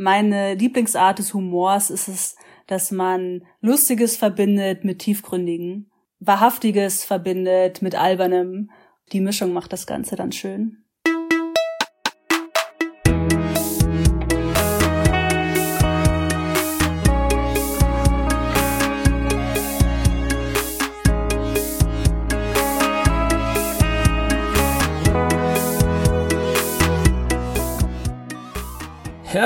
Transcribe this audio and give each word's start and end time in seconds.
Meine 0.00 0.54
Lieblingsart 0.54 1.18
des 1.18 1.34
Humors 1.34 1.90
ist 1.90 2.06
es, 2.06 2.36
dass 2.68 2.92
man 2.92 3.44
Lustiges 3.60 4.16
verbindet 4.16 4.84
mit 4.84 5.00
Tiefgründigen, 5.00 5.90
Wahrhaftiges 6.20 7.04
verbindet 7.04 7.82
mit 7.82 7.96
Albernem. 7.96 8.70
Die 9.10 9.20
Mischung 9.20 9.52
macht 9.52 9.72
das 9.72 9.88
Ganze 9.88 10.14
dann 10.14 10.30
schön. 10.30 10.84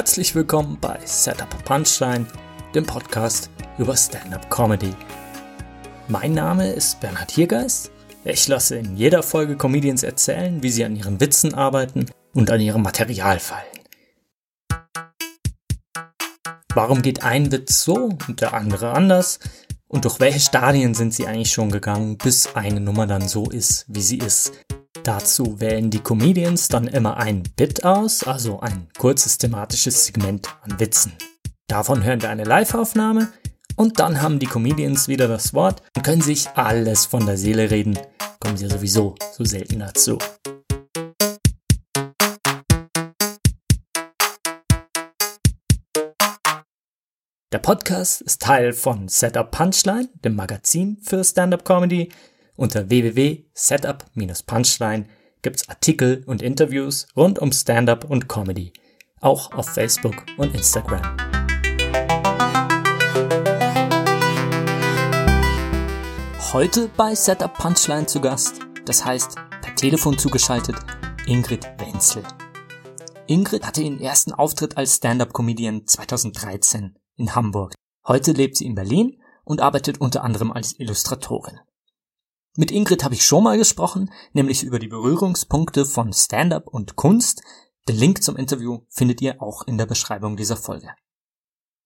Herzlich 0.03 0.34
willkommen 0.34 0.79
bei 0.80 0.98
Setup 1.05 1.64
Punchline, 1.64 2.27
dem 2.75 2.85
Podcast 2.85 3.50
über 3.79 3.96
Stand-up 3.96 4.50
Comedy. 4.50 4.93
Mein 6.08 6.32
Name 6.32 6.72
ist 6.72 6.99
Bernhard 6.99 7.31
Hiergeist. 7.31 7.93
Ich 8.25 8.49
lasse 8.49 8.75
in 8.75 8.96
jeder 8.96 9.22
Folge 9.22 9.57
Comedians 9.57 10.03
erzählen, 10.03 10.61
wie 10.61 10.71
sie 10.71 10.85
an 10.85 10.96
ihren 10.96 11.21
Witzen 11.21 11.54
arbeiten 11.54 12.07
und 12.35 12.50
an 12.50 12.61
ihrem 12.61 12.82
Material 12.82 13.39
fallen. 13.39 13.63
Warum 16.75 17.00
geht 17.03 17.22
ein 17.22 17.53
Witz 17.53 17.85
so 17.85 18.11
und 18.27 18.41
der 18.41 18.55
andere 18.55 18.94
anders? 18.94 19.39
Und 19.86 20.05
durch 20.05 20.19
welche 20.19 20.41
Stadien 20.41 20.94
sind 20.94 21.14
sie 21.14 21.29
eigentlich 21.29 21.53
schon 21.53 21.71
gegangen, 21.71 22.19
bis 22.19 22.57
eine 22.57 22.80
Nummer 22.80 23.07
dann 23.07 23.29
so 23.29 23.49
ist, 23.49 23.85
wie 23.86 24.03
sie 24.03 24.19
ist? 24.19 24.53
Dazu 25.01 25.59
wählen 25.59 25.91
die 25.91 26.01
Comedians 26.01 26.69
dann 26.69 26.87
immer 26.87 27.17
ein 27.17 27.43
Bit 27.57 27.83
aus, 27.83 28.23
also 28.25 28.61
ein 28.61 28.89
kurzes 28.96 29.39
thematisches 29.39 30.05
Segment 30.05 30.46
an 30.63 30.79
Witzen. 30.79 31.14
Davon 31.67 32.05
hören 32.05 32.20
wir 32.20 32.28
eine 32.28 32.45
Live-Aufnahme 32.45 33.33
und 33.75 33.98
dann 33.98 34.20
haben 34.20 34.39
die 34.39 34.47
Comedians 34.47 35.08
wieder 35.08 35.28
das 35.28 35.55
Wort 35.55 35.83
und 35.97 36.05
können 36.05 36.20
sich 36.20 36.48
alles 36.50 37.06
von 37.06 37.25
der 37.25 37.39
Seele 37.39 37.70
reden. 37.70 37.98
Kommen 38.39 38.56
sie 38.58 38.66
ja 38.66 38.70
sowieso 38.70 39.16
so 39.33 39.44
selten 39.44 39.81
dazu. 39.81 40.19
Der 47.50 47.59
Podcast 47.59 48.20
ist 48.20 48.42
Teil 48.42 48.72
von 48.72 49.09
Setup 49.09 49.50
Punchline, 49.50 50.09
dem 50.22 50.36
Magazin 50.36 50.98
für 51.03 51.25
Stand-up 51.25 51.64
Comedy 51.64 52.11
unter 52.56 52.91
www.setup-punchline 52.91 55.06
gibt's 55.42 55.69
Artikel 55.69 56.25
und 56.27 56.42
Interviews 56.42 57.06
rund 57.17 57.39
um 57.39 57.53
Stand-up 57.53 58.09
und 58.09 58.28
Comedy, 58.28 58.72
auch 59.20 59.53
auf 59.53 59.69
Facebook 59.69 60.25
und 60.36 60.53
Instagram. 60.55 61.03
Heute 66.53 66.91
bei 66.97 67.14
Setup 67.14 67.55
Punchline 67.55 68.06
zu 68.06 68.20
Gast, 68.20 68.61
das 68.84 69.05
heißt 69.05 69.37
per 69.62 69.75
Telefon 69.75 70.19
zugeschaltet, 70.19 70.77
Ingrid 71.27 71.64
Wenzel. 71.78 72.22
Ingrid 73.27 73.64
hatte 73.64 73.83
ihren 73.83 74.00
ersten 74.00 74.33
Auftritt 74.33 74.77
als 74.77 74.97
Stand-up-Comedian 74.97 75.87
2013 75.87 76.98
in 77.16 77.34
Hamburg. 77.34 77.72
Heute 78.06 78.33
lebt 78.33 78.59
sie 78.59 78.66
in 78.66 78.75
Berlin 78.75 79.19
und 79.44 79.62
arbeitet 79.62 80.00
unter 80.00 80.25
anderem 80.25 80.53
als 80.53 80.78
Illustratorin. 80.78 81.59
Mit 82.55 82.70
Ingrid 82.70 83.03
habe 83.03 83.14
ich 83.14 83.25
schon 83.25 83.45
mal 83.45 83.56
gesprochen, 83.56 84.11
nämlich 84.34 84.62
über 84.62 84.78
die 84.78 84.89
Berührungspunkte 84.89 85.86
von 85.86 86.12
Stand-up 86.12 86.69
und 86.69 86.97
Kunst. 86.97 87.42
Den 87.89 87.97
Link 87.97 88.22
zum 88.22 88.36
Interview 88.36 88.81
findet 88.91 89.22
ihr 89.22 89.41
auch 89.41 89.67
in 89.67 89.78
der 89.78 89.86
Beschreibung 89.86 90.36
dieser 90.36 90.59
Folge. 90.59 90.91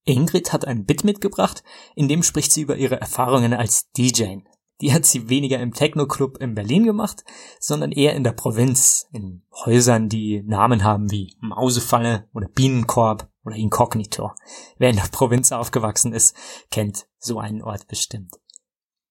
Ingrid 0.05 0.53
hat 0.53 0.64
ein 0.64 0.84
Bit 0.84 1.05
mitgebracht, 1.05 1.62
in 1.95 2.08
dem 2.08 2.25
spricht 2.25 2.53
sie 2.53 2.62
über 2.62 2.77
ihre 2.77 3.00
Erfahrungen 3.00 3.55
als 3.55 3.92
DJ. 3.92 4.39
Die 4.81 4.92
hat 4.92 5.06
sie 5.06 5.28
weniger 5.28 5.61
im 5.61 5.73
Techno-Club 5.73 6.39
in 6.39 6.55
Berlin 6.55 6.85
gemacht, 6.85 7.24
sondern 7.61 7.92
eher 7.92 8.14
in 8.14 8.24
der 8.24 8.33
Provinz, 8.33 9.07
in 9.13 9.42
Häusern, 9.64 10.08
die 10.08 10.42
Namen 10.42 10.83
haben 10.83 11.11
wie 11.13 11.36
Mausefalle 11.40 12.29
oder 12.35 12.48
Bienenkorb 12.48 13.30
oder 13.45 13.57
Inkognito. 13.57 14.33
Wer 14.79 14.90
in 14.90 14.96
der 14.96 15.08
Provinz 15.13 15.52
aufgewachsen 15.52 16.13
ist, 16.13 16.36
kennt 16.70 17.07
so 17.19 17.39
einen 17.39 17.63
Ort 17.63 17.86
bestimmt. 17.86 18.35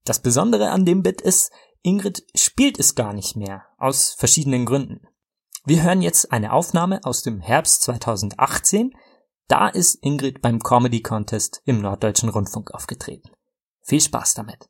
Das 0.07 0.19
Besondere 0.19 0.69
an 0.69 0.85
dem 0.85 1.01
Bit 1.01 1.21
ist, 1.21 1.51
Ingrid 1.81 2.21
spielt 2.35 2.79
es 2.79 2.93
gar 2.93 3.11
nicht 3.11 3.35
mehr, 3.35 3.63
aus 3.79 4.13
verschiedenen 4.13 4.67
Gründen. 4.67 5.01
Wir 5.65 5.81
hören 5.81 6.03
jetzt 6.03 6.31
eine 6.31 6.53
Aufnahme 6.53 6.99
aus 7.03 7.23
dem 7.23 7.39
Herbst 7.39 7.81
2018. 7.81 8.91
Da 9.47 9.67
ist 9.67 9.97
Ingrid 10.03 10.43
beim 10.43 10.59
Comedy 10.59 11.01
Contest 11.01 11.63
im 11.65 11.81
Norddeutschen 11.81 12.29
Rundfunk 12.29 12.69
aufgetreten. 12.71 13.31
Viel 13.81 13.99
Spaß 13.99 14.35
damit. 14.35 14.69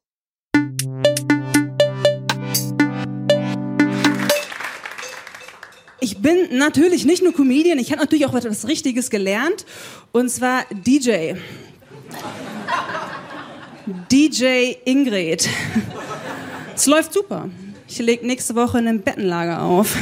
Ich 6.00 6.22
bin 6.22 6.57
natürlich 6.57 7.03
nicht 7.03 7.23
nur 7.23 7.34
Comedian, 7.34 7.78
ich 7.78 7.91
habe 7.91 8.00
natürlich 8.00 8.25
auch 8.25 8.35
etwas 8.35 8.69
Richtiges 8.69 9.09
gelernt, 9.09 9.66
und 10.13 10.29
zwar 10.29 10.63
DJ. 10.72 11.34
DJ 14.09 14.78
Ingrid. 14.85 15.47
Es 16.75 16.88
läuft 16.88 17.13
super. 17.13 17.50
Ich 17.88 18.00
lege 18.00 18.25
nächste 18.25 18.56
Woche 18.56 18.79
in 18.79 18.88
einem 18.88 19.01
Bettenlager 19.01 19.62
auf. 19.62 19.96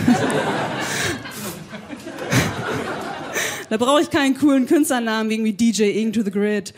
da 3.69 3.77
brauche 3.77 4.01
ich 4.01 4.09
keinen 4.09 4.37
coolen 4.37 4.67
Künstlernamen 4.67 5.29
wie 5.29 5.33
irgendwie 5.33 5.53
DJ 5.53 5.99
Ing 5.99 6.13
to 6.13 6.21
the 6.23 6.31
Grid. 6.31 6.73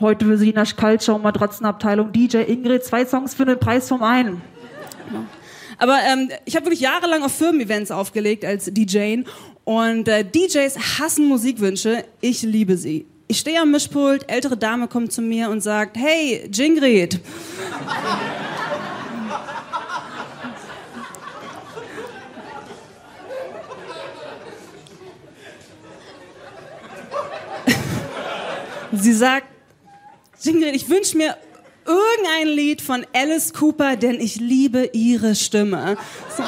Heute 0.00 0.24
für 0.24 0.36
Sie 0.36 0.48
in 0.48 0.56
der 0.56 0.66
Kaltschau 0.66 1.18
Matratzenabteilung 1.18 2.12
DJ 2.12 2.38
Ingrid, 2.38 2.84
zwei 2.84 3.06
Songs 3.06 3.34
für 3.34 3.44
den 3.44 3.58
Preis 3.60 3.88
vom 3.88 4.02
einen. 4.02 4.42
Aber 5.78 5.98
ähm, 6.12 6.28
ich 6.44 6.56
habe 6.56 6.66
wirklich 6.66 6.80
jahrelang 6.80 7.22
auf 7.22 7.32
Firmen-Events 7.32 7.92
aufgelegt 7.92 8.44
als 8.44 8.64
DJ 8.64 9.22
und 9.62 10.08
äh, 10.08 10.24
DJs 10.24 10.98
hassen 10.98 11.28
Musikwünsche. 11.28 12.04
Ich 12.20 12.42
liebe 12.42 12.76
sie. 12.76 13.06
Ich 13.30 13.40
stehe 13.40 13.60
am 13.60 13.70
Mischpult, 13.72 14.24
ältere 14.30 14.56
Dame 14.56 14.88
kommt 14.88 15.12
zu 15.12 15.20
mir 15.20 15.50
und 15.50 15.60
sagt, 15.60 15.98
hey, 15.98 16.48
Jingrid. 16.50 17.20
Sie 28.92 29.12
sagt, 29.12 29.46
Jingrid, 30.40 30.74
ich 30.74 30.88
wünsche 30.88 31.18
mir 31.18 31.36
irgendein 31.84 32.48
Lied 32.48 32.80
von 32.80 33.04
Alice 33.12 33.52
Cooper, 33.52 33.96
denn 33.96 34.20
ich 34.20 34.36
liebe 34.36 34.88
ihre 34.94 35.34
Stimme. 35.34 35.98
So. 36.34 36.44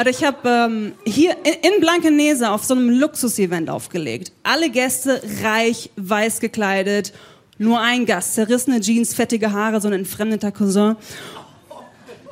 Also 0.00 0.12
ich 0.12 0.24
habe 0.24 0.48
ähm, 0.48 0.92
hier 1.04 1.36
in, 1.44 1.74
in 1.74 1.80
Blankenese 1.80 2.50
auf 2.50 2.64
so 2.64 2.72
einem 2.72 2.88
Luxus-Event 2.88 3.68
aufgelegt. 3.68 4.32
Alle 4.42 4.70
Gäste 4.70 5.20
reich, 5.42 5.90
weiß 5.96 6.40
gekleidet. 6.40 7.12
Nur 7.58 7.82
ein 7.82 8.06
Gast, 8.06 8.34
zerrissene 8.34 8.80
Jeans, 8.80 9.12
fettige 9.12 9.52
Haare, 9.52 9.78
so 9.78 9.88
ein 9.88 9.92
entfremdeter 9.92 10.52
Cousin. 10.52 10.96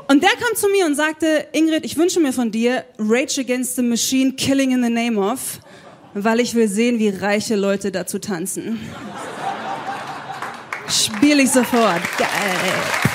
Und 0.06 0.22
der 0.22 0.30
kam 0.30 0.56
zu 0.56 0.70
mir 0.70 0.86
und 0.86 0.94
sagte, 0.94 1.46
Ingrid, 1.52 1.84
ich 1.84 1.98
wünsche 1.98 2.20
mir 2.20 2.32
von 2.32 2.50
dir 2.50 2.86
Rage 2.98 3.42
Against 3.42 3.76
the 3.76 3.82
Machine, 3.82 4.32
Killing 4.32 4.70
in 4.70 4.82
the 4.82 4.88
Name 4.88 5.20
of, 5.20 5.60
weil 6.14 6.40
ich 6.40 6.54
will 6.54 6.68
sehen, 6.68 6.98
wie 6.98 7.10
reiche 7.10 7.54
Leute 7.54 7.92
dazu 7.92 8.18
tanzen. 8.18 8.80
Spiel 10.88 11.38
ich 11.40 11.50
sofort. 11.50 12.00
Geil. 12.16 13.07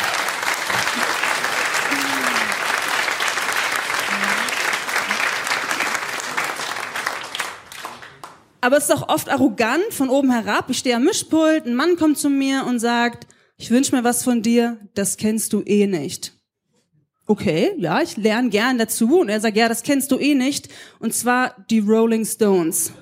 Aber 8.64 8.78
es 8.78 8.86
ist 8.86 8.92
auch 8.92 9.10
oft 9.10 9.28
arrogant 9.28 9.84
von 9.90 10.10
oben 10.10 10.32
herab. 10.32 10.70
Ich 10.70 10.78
stehe 10.78 10.96
am 10.96 11.04
Mischpult, 11.04 11.66
ein 11.66 11.76
Mann 11.76 11.98
kommt 11.98 12.18
zu 12.18 12.30
mir 12.30 12.66
und 12.66 12.80
sagt, 12.80 13.28
ich 13.58 13.70
wünsche 13.70 13.94
mir 13.94 14.06
was 14.06 14.24
von 14.24 14.42
dir, 14.42 14.78
das 14.94 15.18
kennst 15.18 15.52
du 15.52 15.64
eh 15.66 15.86
nicht. 15.86 16.32
Okay, 17.26 17.74
ja, 17.78 18.02
ich 18.02 18.16
lerne 18.16 18.48
gern 18.48 18.78
dazu. 18.78 19.20
Und 19.20 19.28
er 19.28 19.42
sagt, 19.42 19.58
ja, 19.58 19.68
das 19.68 19.84
kennst 19.84 20.14
du 20.14 20.18
eh 20.18 20.34
nicht. 20.34 20.70
Und 21.00 21.14
zwar 21.14 21.58
die 21.70 21.80
Rolling 21.80 22.24
Stones. 22.24 22.94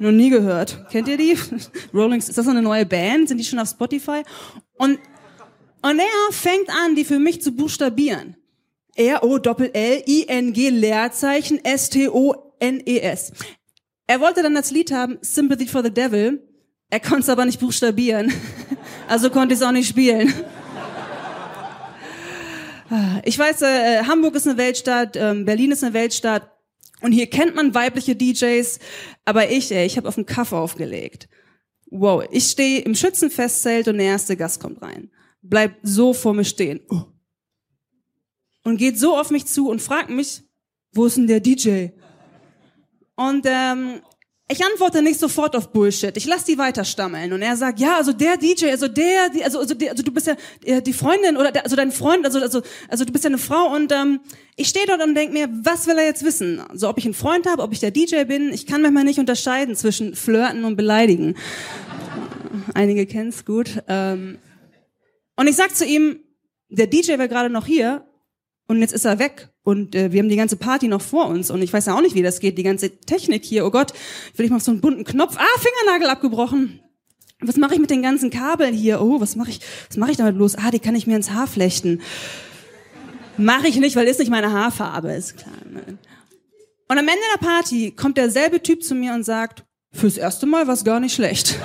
Noch 0.00 0.10
nie 0.10 0.30
gehört. 0.30 0.90
Kennt 0.90 1.06
ihr 1.06 1.16
die? 1.16 1.38
Rolling, 1.94 2.18
ist 2.18 2.36
das 2.36 2.48
eine 2.48 2.60
neue 2.60 2.86
Band? 2.86 3.28
Sind 3.28 3.38
die 3.38 3.44
schon 3.44 3.60
auf 3.60 3.68
Spotify? 3.68 4.24
Und, 4.78 4.98
und 5.82 5.98
er 6.00 6.32
fängt 6.32 6.68
an, 6.70 6.96
die 6.96 7.04
für 7.04 7.20
mich 7.20 7.40
zu 7.40 7.52
buchstabieren. 7.52 8.34
R-O-L-L-I-N-G 8.96 10.70
Leerzeichen 10.70 11.64
S-T-O-N-E-S. 11.64 13.32
Er 14.08 14.20
wollte 14.20 14.42
dann 14.42 14.54
das 14.54 14.70
Lied 14.70 14.90
haben, 14.90 15.18
Sympathy 15.20 15.66
for 15.66 15.84
the 15.84 15.92
Devil. 15.92 16.42
Er 16.88 16.98
konnte 16.98 17.20
es 17.20 17.28
aber 17.28 17.44
nicht 17.44 17.60
buchstabieren. 17.60 18.32
Also 19.06 19.30
konnte 19.30 19.54
ich 19.54 19.60
es 19.60 19.66
auch 19.66 19.72
nicht 19.72 19.88
spielen. 19.88 20.34
Ich 23.24 23.38
weiß, 23.38 23.62
äh, 23.62 24.04
Hamburg 24.04 24.34
ist 24.34 24.46
eine 24.46 24.58
Weltstadt, 24.58 25.16
ähm, 25.16 25.46
Berlin 25.46 25.70
ist 25.70 25.82
eine 25.82 25.94
Weltstadt. 25.94 26.50
Und 27.00 27.12
hier 27.12 27.26
kennt 27.26 27.54
man 27.54 27.74
weibliche 27.74 28.16
DJs, 28.16 28.78
aber 29.24 29.50
ich, 29.50 29.72
ey, 29.72 29.86
ich 29.86 29.96
habe 29.96 30.08
auf 30.08 30.16
den 30.16 30.26
Kaff 30.26 30.52
aufgelegt. 30.52 31.28
Wow, 31.90 32.24
ich 32.30 32.44
stehe 32.44 32.80
im 32.80 32.94
Schützenfestzelt 32.94 33.88
und 33.88 33.96
der 33.96 34.06
erste 34.06 34.36
Gast 34.36 34.60
kommt 34.60 34.82
rein. 34.82 35.10
Bleibt 35.42 35.76
so 35.82 36.12
vor 36.12 36.34
mir 36.34 36.44
stehen. 36.44 36.80
Oh. 36.90 37.04
Und 38.64 38.76
geht 38.76 38.98
so 38.98 39.16
auf 39.16 39.30
mich 39.30 39.46
zu 39.46 39.70
und 39.70 39.80
fragt 39.80 40.10
mich, 40.10 40.42
wo 40.92 41.06
ist 41.06 41.16
denn 41.16 41.26
der 41.26 41.40
DJ? 41.40 41.88
Und 43.18 43.46
ähm, 43.46 44.00
ich 44.48 44.64
antworte 44.64 45.02
nicht 45.02 45.18
sofort 45.18 45.56
auf 45.56 45.72
Bullshit. 45.72 46.16
Ich 46.16 46.24
lass 46.24 46.44
die 46.44 46.56
weiter 46.56 46.84
stammeln 46.84 47.32
und 47.32 47.42
er 47.42 47.56
sagt, 47.56 47.80
ja, 47.80 47.96
also 47.96 48.12
der 48.12 48.36
DJ, 48.36 48.66
also 48.70 48.86
der, 48.86 49.28
die, 49.30 49.42
also 49.42 49.58
also, 49.58 49.74
die, 49.74 49.90
also 49.90 50.04
du 50.04 50.12
bist 50.12 50.28
ja 50.28 50.36
äh, 50.64 50.80
die 50.80 50.92
Freundin 50.92 51.36
oder 51.36 51.50
der, 51.50 51.64
also 51.64 51.74
dein 51.74 51.90
Freund, 51.90 52.24
also 52.24 52.38
also 52.38 52.62
also 52.88 53.04
du 53.04 53.12
bist 53.12 53.24
ja 53.24 53.28
eine 53.28 53.38
Frau 53.38 53.74
und 53.74 53.90
ähm, 53.90 54.20
ich 54.54 54.68
stehe 54.68 54.86
dort 54.86 55.02
und 55.02 55.16
denk 55.16 55.32
mir, 55.32 55.48
was 55.64 55.88
will 55.88 55.98
er 55.98 56.04
jetzt 56.04 56.24
wissen? 56.24 56.60
Also 56.60 56.88
ob 56.88 56.96
ich 56.98 57.06
einen 57.06 57.14
Freund 57.14 57.48
habe, 57.48 57.60
ob 57.60 57.72
ich 57.72 57.80
der 57.80 57.90
DJ 57.90 58.22
bin, 58.22 58.52
ich 58.52 58.66
kann 58.66 58.82
manchmal 58.82 59.02
nicht 59.02 59.18
unterscheiden 59.18 59.74
zwischen 59.74 60.14
Flirten 60.14 60.64
und 60.64 60.76
Beleidigen. 60.76 61.34
Einige 62.72 63.04
kennen's 63.04 63.44
gut. 63.44 63.82
Ähm, 63.88 64.38
und 65.34 65.48
ich 65.48 65.56
sag 65.56 65.74
zu 65.74 65.84
ihm, 65.84 66.20
der 66.68 66.86
DJ 66.86 67.18
war 67.18 67.26
gerade 67.26 67.50
noch 67.50 67.66
hier 67.66 68.06
und 68.68 68.80
jetzt 68.80 68.92
ist 68.92 69.06
er 69.06 69.18
weg 69.18 69.50
und 69.68 69.94
äh, 69.94 70.12
wir 70.12 70.20
haben 70.20 70.30
die 70.30 70.36
ganze 70.36 70.56
Party 70.56 70.88
noch 70.88 71.02
vor 71.02 71.26
uns 71.26 71.50
und 71.50 71.60
ich 71.60 71.70
weiß 71.70 71.84
ja 71.84 71.94
auch 71.94 72.00
nicht, 72.00 72.14
wie 72.14 72.22
das 72.22 72.40
geht, 72.40 72.56
die 72.56 72.62
ganze 72.62 72.88
Technik 73.00 73.44
hier. 73.44 73.66
Oh 73.66 73.70
Gott, 73.70 73.92
will 74.34 74.46
ich 74.46 74.50
mal 74.50 74.56
auf 74.56 74.62
so 74.62 74.70
einen 74.70 74.80
bunten 74.80 75.04
Knopf. 75.04 75.36
Ah, 75.36 75.60
Fingernagel 75.60 76.08
abgebrochen. 76.08 76.80
Was 77.42 77.58
mache 77.58 77.74
ich 77.74 77.78
mit 77.78 77.90
den 77.90 78.00
ganzen 78.00 78.30
Kabeln 78.30 78.72
hier? 78.72 79.02
Oh, 79.02 79.20
was 79.20 79.36
mache 79.36 79.50
ich? 79.50 79.60
Was 79.88 79.98
mache 79.98 80.12
ich 80.12 80.16
damit 80.16 80.36
bloß? 80.36 80.54
Ah, 80.54 80.70
die 80.70 80.78
kann 80.78 80.94
ich 80.94 81.06
mir 81.06 81.16
ins 81.16 81.32
Haar 81.32 81.46
flechten. 81.46 82.00
Mache 83.36 83.68
ich 83.68 83.76
nicht, 83.76 83.94
weil 83.94 84.06
ist 84.06 84.20
nicht 84.20 84.30
meine 84.30 84.52
Haarfarbe, 84.52 85.12
ist 85.12 85.36
klar. 85.36 85.52
Ne? 85.70 85.98
Und 86.88 86.98
am 86.98 87.06
Ende 87.06 87.20
der 87.34 87.46
Party 87.46 87.90
kommt 87.90 88.16
derselbe 88.16 88.62
Typ 88.62 88.82
zu 88.82 88.94
mir 88.94 89.12
und 89.12 89.24
sagt, 89.24 89.64
fürs 89.92 90.16
erste 90.16 90.46
Mal 90.46 90.66
war's 90.66 90.82
gar 90.82 90.98
nicht 90.98 91.14
schlecht. 91.14 91.58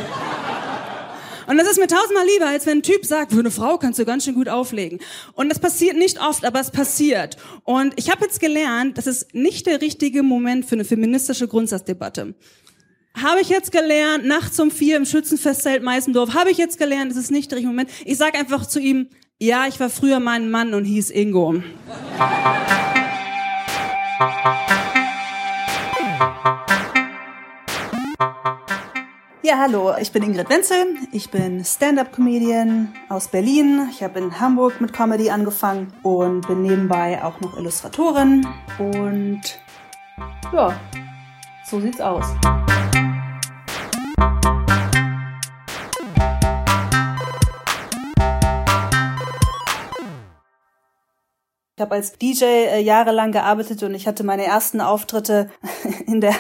Und 1.48 1.58
das 1.58 1.68
ist 1.68 1.80
mir 1.80 1.88
tausendmal 1.88 2.26
lieber, 2.26 2.48
als 2.48 2.66
wenn 2.66 2.80
ein 2.80 2.84
Typ 2.84 3.06
sagt, 3.06 3.34
für 3.34 3.40
eine 3.40 3.52
Frau 3.52 3.78
kannst 3.78 4.00
du 4.00 4.06
ganz 4.06 4.26
schön 4.26 4.36
gut 4.36 4.50
auflegen. 4.50 5.00
Und 5.34 5.50
das 5.50 5.60
passiert 5.60 5.98
nicht 5.98 6.22
oft, 6.22 6.46
aber 6.46 6.60
es 6.60 6.72
passiert. 6.72 7.38
Und 7.64 7.94
ich 7.98 8.10
habe 8.10 8.26
jetzt 8.26 8.40
gelernt, 8.40 8.98
das 8.98 9.08
ist 9.08 9.34
nicht 9.34 9.66
der 9.66 9.82
richtige 9.82 10.24
Moment 10.24 10.66
für 10.66 10.76
eine 10.76 10.86
feministische 10.86 11.48
Grundsatzdebatte. 11.48 12.36
Habe 13.22 13.42
ich 13.42 13.50
jetzt 13.50 13.72
gelernt, 13.72 14.26
nachts 14.26 14.60
um 14.60 14.72
vier 14.72 14.98
im 14.98 15.06
Schützenfestzelt 15.06 15.84
Meißendorf, 15.84 16.34
habe 16.34 16.50
ich 16.50 16.58
jetzt 16.58 16.80
gelernt, 16.80 17.12
das 17.12 17.18
ist 17.18 17.30
nicht 17.30 17.52
der 17.52 17.58
richtige 17.58 17.72
Moment. 17.72 17.92
Ich 18.06 18.18
sage 18.18 18.40
einfach 18.40 18.66
zu 18.66 18.80
ihm, 18.80 19.08
ja, 19.40 19.68
ich 19.68 19.80
war 19.80 19.90
früher 19.90 20.20
mal 20.20 20.40
ein 20.40 20.50
Mann 20.50 20.74
und 20.74 20.86
hieß 20.86 21.12
Ingo. 21.12 21.62
Ja, 29.54 29.60
hallo, 29.60 29.94
ich 30.02 30.12
bin 30.12 30.24
Ingrid 30.24 30.50
Wenzel. 30.50 30.98
Ich 31.12 31.30
bin 31.30 31.64
Stand-up-Comedian 31.64 32.92
aus 33.08 33.28
Berlin. 33.28 33.88
Ich 33.92 34.02
habe 34.02 34.18
in 34.18 34.40
Hamburg 34.40 34.82
mit 34.82 34.94
Comedy 34.94 35.30
angefangen 35.30 35.94
und 36.02 36.48
bin 36.48 36.64
nebenbei 36.64 37.24
auch 37.24 37.40
noch 37.40 37.56
Illustratorin. 37.56 38.48
Und 38.80 39.42
ja, 40.52 40.76
so 41.70 41.80
sieht's 41.80 42.02
aus. 42.02 42.26
Ich 51.76 51.82
habe 51.82 51.96
als 51.96 52.18
DJ 52.18 52.44
äh, 52.46 52.80
jahrelang 52.80 53.32
gearbeitet 53.32 53.84
und 53.84 53.94
ich 53.94 54.08
hatte 54.08 54.24
meine 54.24 54.46
ersten 54.46 54.82
Auftritte 54.82 55.52
in 56.08 56.22
der 56.22 56.34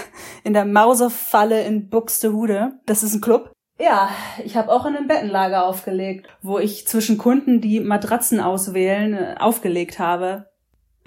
in 0.43 0.53
der 0.53 0.65
Mausefalle 0.65 1.63
in 1.63 1.89
Buxtehude. 1.89 2.73
Das 2.85 3.03
ist 3.03 3.13
ein 3.15 3.21
Club. 3.21 3.51
Ja, 3.79 4.09
ich 4.43 4.55
habe 4.55 4.71
auch 4.71 4.85
in 4.85 4.95
einem 4.95 5.07
Bettenlager 5.07 5.65
aufgelegt, 5.65 6.27
wo 6.41 6.59
ich 6.59 6.87
zwischen 6.87 7.17
Kunden, 7.17 7.59
die 7.59 7.79
Matratzen 7.79 8.39
auswählen, 8.39 9.13
äh, 9.13 9.35
aufgelegt 9.39 9.99
habe. 9.99 10.47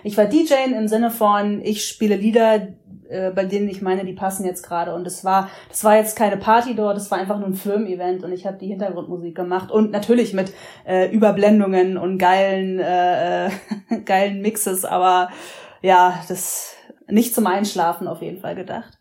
Ich 0.02 0.16
war 0.16 0.26
DJ 0.26 0.54
im 0.76 0.88
Sinne 0.88 1.10
von, 1.10 1.62
ich 1.62 1.86
spiele 1.86 2.16
Lieder, 2.16 2.68
äh, 3.08 3.30
bei 3.30 3.44
denen 3.44 3.68
ich 3.68 3.82
meine, 3.82 4.04
die 4.04 4.12
passen 4.12 4.44
jetzt 4.44 4.62
gerade. 4.66 4.94
Und 4.94 5.06
es 5.06 5.24
war, 5.24 5.48
das 5.68 5.84
war 5.84 5.96
jetzt 5.96 6.16
keine 6.16 6.36
Party 6.36 6.74
dort, 6.74 6.96
das 6.96 7.10
war 7.10 7.18
einfach 7.18 7.38
nur 7.38 7.48
ein 7.48 7.54
Firmen-Event 7.54 8.24
und 8.24 8.32
ich 8.32 8.46
habe 8.46 8.58
die 8.58 8.66
Hintergrundmusik 8.66 9.34
gemacht 9.34 9.70
und 9.70 9.92
natürlich 9.92 10.32
mit 10.32 10.52
äh, 10.86 11.10
Überblendungen 11.10 11.96
und 11.96 12.18
geilen, 12.18 12.80
äh, 12.80 13.46
äh 13.46 13.50
geilen 14.04 14.42
Mixes, 14.42 14.84
aber 14.84 15.30
ja, 15.82 16.20
das 16.28 16.74
nicht 17.08 17.34
zum 17.34 17.46
Einschlafen 17.46 18.08
auf 18.08 18.22
jeden 18.22 18.40
Fall 18.40 18.56
gedacht. 18.56 18.98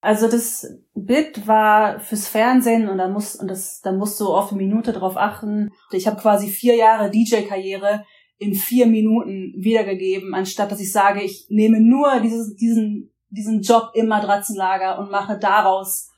Also 0.00 0.30
das 0.30 0.66
Bit 0.94 1.46
war 1.46 1.98
fürs 1.98 2.28
Fernsehen 2.28 2.88
und 2.88 2.98
da 2.98 3.08
muss 3.08 3.34
und 3.34 3.48
das 3.48 3.80
da 3.80 3.92
musst 3.92 4.20
du 4.20 4.28
auf 4.28 4.52
eine 4.52 4.62
Minute 4.62 4.92
drauf 4.92 5.16
achten. 5.16 5.70
Ich 5.90 6.06
habe 6.06 6.20
quasi 6.20 6.48
vier 6.48 6.76
Jahre 6.76 7.10
DJ-Karriere 7.10 8.04
in 8.38 8.54
vier 8.54 8.86
Minuten 8.86 9.52
wiedergegeben, 9.56 10.34
anstatt 10.34 10.70
dass 10.70 10.80
ich 10.80 10.92
sage, 10.92 11.22
ich 11.22 11.46
nehme 11.50 11.80
nur 11.80 12.20
dieses, 12.20 12.54
diesen, 12.54 13.12
diesen 13.30 13.62
Job 13.62 13.90
im 13.94 14.06
Matratzenlager 14.06 14.98
und 15.00 15.10
mache 15.10 15.38
daraus 15.38 16.10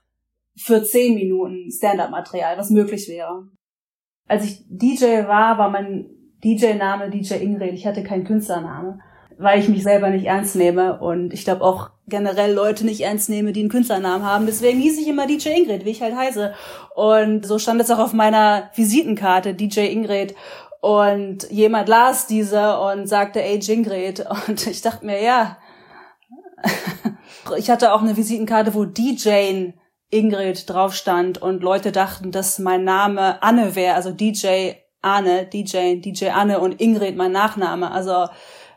für 0.56 0.84
zehn 0.84 1.14
Minuten 1.14 1.70
Stand-up-Material, 1.70 2.58
was 2.58 2.70
möglich 2.70 3.08
wäre. 3.08 3.48
Als 4.28 4.44
ich 4.44 4.64
DJ 4.68 5.26
war, 5.26 5.56
war 5.56 5.70
mein 5.70 6.10
DJ-Name 6.44 7.10
DJ 7.10 7.34
Ingrid. 7.34 7.72
Ich 7.72 7.86
hatte 7.86 8.02
keinen 8.02 8.24
Künstlername, 8.24 8.98
weil 9.40 9.58
ich 9.58 9.68
mich 9.68 9.82
selber 9.82 10.10
nicht 10.10 10.26
ernst 10.26 10.54
nehme 10.54 10.98
und 11.00 11.32
ich 11.32 11.44
glaube 11.44 11.64
auch 11.64 11.90
generell 12.06 12.52
Leute 12.52 12.84
nicht 12.84 13.00
ernst 13.00 13.30
nehme, 13.30 13.52
die 13.52 13.60
einen 13.60 13.70
Künstlernamen 13.70 14.24
haben. 14.24 14.46
Deswegen 14.46 14.78
hieß 14.80 14.98
ich 15.00 15.08
immer 15.08 15.26
DJ 15.26 15.50
Ingrid, 15.50 15.84
wie 15.84 15.90
ich 15.90 16.02
halt 16.02 16.14
heiße. 16.14 16.52
Und 16.94 17.46
so 17.46 17.58
stand 17.58 17.80
es 17.80 17.90
auch 17.90 17.98
auf 17.98 18.12
meiner 18.12 18.70
Visitenkarte, 18.74 19.54
DJ 19.54 19.86
Ingrid. 19.92 20.34
Und 20.80 21.50
jemand 21.50 21.88
las 21.88 22.26
diese 22.26 22.78
und 22.80 23.06
sagte, 23.06 23.42
ey, 23.42 23.58
Jingrid. 23.58 24.24
Und 24.48 24.66
ich 24.66 24.82
dachte 24.82 25.06
mir, 25.06 25.22
ja. 25.22 25.56
ich 27.56 27.70
hatte 27.70 27.92
auch 27.94 28.02
eine 28.02 28.16
Visitenkarte, 28.16 28.74
wo 28.74 28.84
DJ 28.84 29.72
Ingrid 30.10 30.68
drauf 30.68 30.94
stand 30.94 31.40
und 31.40 31.62
Leute 31.62 31.92
dachten, 31.92 32.32
dass 32.32 32.58
mein 32.58 32.82
Name 32.82 33.40
Anne 33.44 33.76
wäre, 33.76 33.94
also 33.94 34.10
DJ 34.10 34.72
Anne, 35.02 35.46
DJ, 35.46 36.00
DJ 36.00 36.30
Anne 36.30 36.58
und 36.58 36.80
Ingrid 36.80 37.16
mein 37.16 37.30
Nachname. 37.30 37.92
Also 37.92 38.26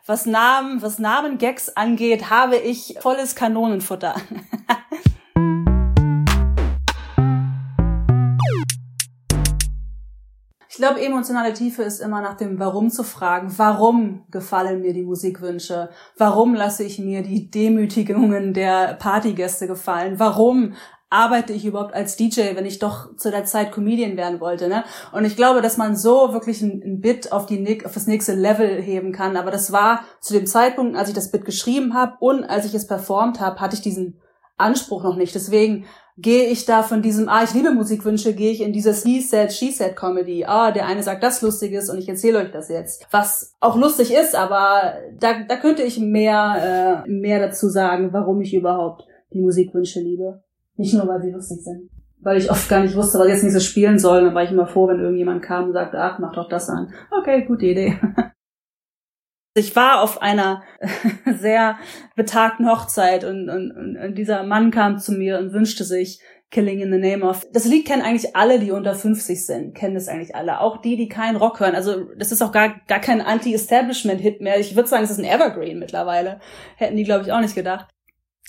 was 0.06 0.26
Namen, 0.26 0.82
was 0.82 0.98
Namen-Gags 0.98 1.76
angeht, 1.76 2.28
habe 2.28 2.56
ich 2.56 2.96
volles 3.00 3.34
Kanonenfutter. 3.34 4.14
Ich 10.66 10.78
glaube, 10.78 11.00
emotionale 11.00 11.54
Tiefe 11.54 11.84
ist 11.84 12.00
immer 12.00 12.20
nach 12.20 12.36
dem 12.36 12.58
Warum 12.58 12.90
zu 12.90 13.04
fragen. 13.04 13.54
Warum 13.58 14.24
gefallen 14.32 14.80
mir 14.80 14.92
die 14.92 15.04
Musikwünsche? 15.04 15.88
Warum 16.18 16.52
lasse 16.52 16.82
ich 16.82 16.98
mir 16.98 17.22
die 17.22 17.48
Demütigungen 17.48 18.52
der 18.52 18.94
Partygäste 18.94 19.68
gefallen? 19.68 20.18
Warum 20.18 20.74
arbeite 21.14 21.52
ich 21.52 21.64
überhaupt 21.64 21.94
als 21.94 22.16
DJ, 22.16 22.54
wenn 22.54 22.66
ich 22.66 22.80
doch 22.80 23.16
zu 23.16 23.30
der 23.30 23.44
Zeit 23.44 23.72
Comedian 23.72 24.16
werden 24.16 24.40
wollte? 24.40 24.68
Ne? 24.68 24.84
Und 25.12 25.24
ich 25.24 25.36
glaube, 25.36 25.62
dass 25.62 25.76
man 25.76 25.96
so 25.96 26.32
wirklich 26.32 26.60
ein, 26.60 26.82
ein 26.84 27.00
Bit 27.00 27.32
auf, 27.32 27.46
die, 27.46 27.84
auf 27.84 27.94
das 27.94 28.06
nächste 28.06 28.34
Level 28.34 28.82
heben 28.82 29.12
kann. 29.12 29.36
Aber 29.36 29.50
das 29.50 29.72
war 29.72 30.04
zu 30.20 30.34
dem 30.34 30.46
Zeitpunkt, 30.46 30.96
als 30.96 31.08
ich 31.08 31.14
das 31.14 31.30
Bit 31.30 31.44
geschrieben 31.44 31.94
habe 31.94 32.16
und 32.18 32.44
als 32.44 32.66
ich 32.66 32.74
es 32.74 32.86
performt 32.86 33.40
habe, 33.40 33.60
hatte 33.60 33.76
ich 33.76 33.82
diesen 33.82 34.20
Anspruch 34.56 35.04
noch 35.04 35.16
nicht. 35.16 35.34
Deswegen 35.34 35.86
gehe 36.16 36.46
ich 36.46 36.64
da 36.64 36.82
von 36.82 37.02
diesem, 37.02 37.28
ah, 37.28 37.42
ich 37.42 37.54
liebe 37.54 37.72
Musikwünsche, 37.72 38.34
gehe 38.34 38.52
ich 38.52 38.60
in 38.60 38.72
dieses 38.72 39.02
He 39.04 39.20
said, 39.20 39.52
she 39.52 39.70
said 39.70 39.96
Comedy. 39.96 40.44
Ah, 40.44 40.70
der 40.70 40.86
eine 40.86 41.02
sagt 41.02 41.22
das 41.22 41.42
Lustiges 41.42 41.90
und 41.90 41.98
ich 41.98 42.08
erzähle 42.08 42.38
euch 42.38 42.50
das 42.50 42.68
jetzt. 42.68 43.06
Was 43.10 43.54
auch 43.60 43.76
lustig 43.76 44.12
ist, 44.12 44.34
aber 44.34 44.94
da, 45.18 45.42
da 45.48 45.56
könnte 45.56 45.82
ich 45.82 45.98
mehr, 45.98 47.04
äh, 47.06 47.10
mehr 47.10 47.40
dazu 47.40 47.68
sagen, 47.68 48.12
warum 48.12 48.40
ich 48.40 48.54
überhaupt 48.54 49.04
die 49.32 49.40
Musikwünsche 49.40 50.00
liebe. 50.00 50.42
Nicht 50.76 50.94
nur, 50.94 51.06
weil 51.06 51.22
sie 51.22 51.30
lustig 51.30 51.62
sind. 51.62 51.90
Weil 52.20 52.38
ich 52.38 52.50
oft 52.50 52.68
gar 52.68 52.80
nicht 52.80 52.96
wusste, 52.96 53.18
was 53.18 53.26
ich 53.26 53.32
jetzt 53.34 53.44
nicht 53.44 53.52
so 53.52 53.60
spielen 53.60 53.98
soll. 53.98 54.24
Dann 54.24 54.34
war 54.34 54.42
ich 54.42 54.50
immer 54.50 54.66
froh, 54.66 54.88
wenn 54.88 55.00
irgendjemand 55.00 55.42
kam 55.42 55.66
und 55.66 55.72
sagte, 55.72 55.98
ach, 55.98 56.18
mach 56.18 56.34
doch 56.34 56.48
das 56.48 56.68
an. 56.70 56.92
Okay, 57.10 57.44
gute 57.44 57.66
Idee. 57.66 57.98
Ich 59.56 59.76
war 59.76 60.02
auf 60.02 60.20
einer 60.20 60.64
sehr 61.38 61.78
betagten 62.16 62.68
Hochzeit 62.68 63.22
und, 63.22 63.48
und, 63.48 63.96
und 63.96 64.18
dieser 64.18 64.42
Mann 64.42 64.72
kam 64.72 64.98
zu 64.98 65.12
mir 65.12 65.38
und 65.38 65.52
wünschte 65.52 65.84
sich 65.84 66.20
Killing 66.50 66.80
in 66.80 66.92
the 66.92 66.98
Name 66.98 67.24
of. 67.24 67.46
Das 67.52 67.64
Lied 67.64 67.86
kennen 67.86 68.02
eigentlich 68.02 68.34
alle, 68.34 68.58
die 68.58 68.72
unter 68.72 68.94
50 68.94 69.46
sind, 69.46 69.74
kennen 69.74 69.94
das 69.94 70.08
eigentlich 70.08 70.34
alle. 70.34 70.60
Auch 70.60 70.78
die, 70.78 70.96
die 70.96 71.08
keinen 71.08 71.36
Rock 71.36 71.60
hören. 71.60 71.76
Also 71.76 72.04
das 72.16 72.32
ist 72.32 72.42
auch 72.42 72.50
gar, 72.50 72.80
gar 72.88 73.00
kein 73.00 73.20
Anti-Establishment-Hit 73.20 74.40
mehr. 74.40 74.58
Ich 74.58 74.74
würde 74.74 74.88
sagen, 74.88 75.04
es 75.04 75.10
ist 75.10 75.18
ein 75.18 75.24
Evergreen 75.24 75.78
mittlerweile. 75.78 76.40
Hätten 76.76 76.96
die, 76.96 77.04
glaube 77.04 77.24
ich, 77.24 77.32
auch 77.32 77.40
nicht 77.40 77.54
gedacht. 77.54 77.93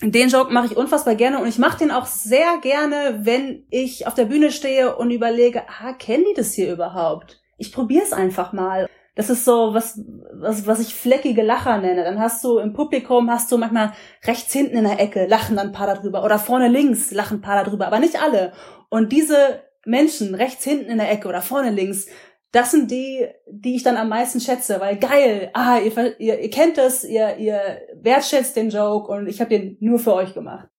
Den 0.02 0.30
Joke 0.30 0.52
mache 0.52 0.68
ich 0.68 0.78
unfassbar 0.78 1.16
gerne 1.16 1.40
und 1.40 1.48
ich 1.48 1.58
mache 1.58 1.78
den 1.78 1.92
auch 1.92 2.06
sehr 2.06 2.58
gerne, 2.62 3.20
wenn 3.22 3.66
ich 3.70 4.08
auf 4.08 4.14
der 4.14 4.26
Bühne 4.26 4.52
stehe 4.52 4.96
und 4.98 5.10
überlege, 5.10 5.64
ah, 5.70 5.94
kennen 5.94 6.26
die 6.30 6.34
das 6.34 6.54
hier 6.54 6.72
überhaupt? 6.72 7.42
Ich 7.58 7.72
probiere 7.72 8.04
es 8.04 8.12
einfach 8.12 8.52
mal 8.52 8.90
Das 9.16 9.30
ist 9.30 9.46
so 9.46 9.74
was, 9.74 10.02
was, 10.34 10.68
was 10.68 10.82
ich 10.82 10.94
fleckige 10.94 11.42
Lacher 11.42 11.78
nenne. 11.78 12.04
Dann 12.04 12.20
hast 12.20 12.44
du 12.44 12.58
im 12.58 12.74
Publikum, 12.74 13.32
hast 13.32 13.50
du 13.52 13.58
manchmal 13.58 13.94
rechts 14.26 14.52
hinten 14.52 14.78
in 14.78 14.84
der 14.84 15.00
Ecke 15.00 15.26
lachen 15.28 15.56
dann 15.56 15.68
ein 15.68 15.74
paar 15.74 15.88
darüber 15.88 16.24
oder 16.24 16.38
vorne 16.38 16.68
links 16.68 17.12
lachen 17.12 17.38
ein 17.38 17.42
paar 17.42 17.64
darüber, 17.64 17.88
aber 17.88 18.00
nicht 18.00 18.22
alle. 18.22 18.52
Und 18.90 19.14
diese 19.14 19.64
Menschen 19.86 20.36
rechts 20.36 20.66
hinten 20.66 20.90
in 20.90 20.98
der 20.98 21.10
Ecke 21.10 21.30
oder 21.30 21.42
vorne 21.42 21.72
links, 21.72 22.08
das 22.56 22.72
sind 22.72 22.90
die, 22.90 23.28
die 23.52 23.76
ich 23.76 23.84
dann 23.84 23.98
am 23.98 24.08
meisten 24.08 24.40
schätze, 24.40 24.80
weil 24.80 24.96
geil, 24.96 25.50
ah, 25.54 25.78
ihr, 25.78 26.20
ihr, 26.22 26.40
ihr 26.40 26.50
kennt 26.50 26.78
es, 26.78 27.04
ihr, 27.04 27.36
ihr 27.36 27.82
wertschätzt 28.02 28.56
den 28.56 28.70
Joke 28.70 29.12
und 29.12 29.28
ich 29.28 29.42
habe 29.42 29.50
den 29.50 29.76
nur 29.82 30.00
für 30.00 30.14
euch 30.14 30.34
gemacht. 30.34 30.70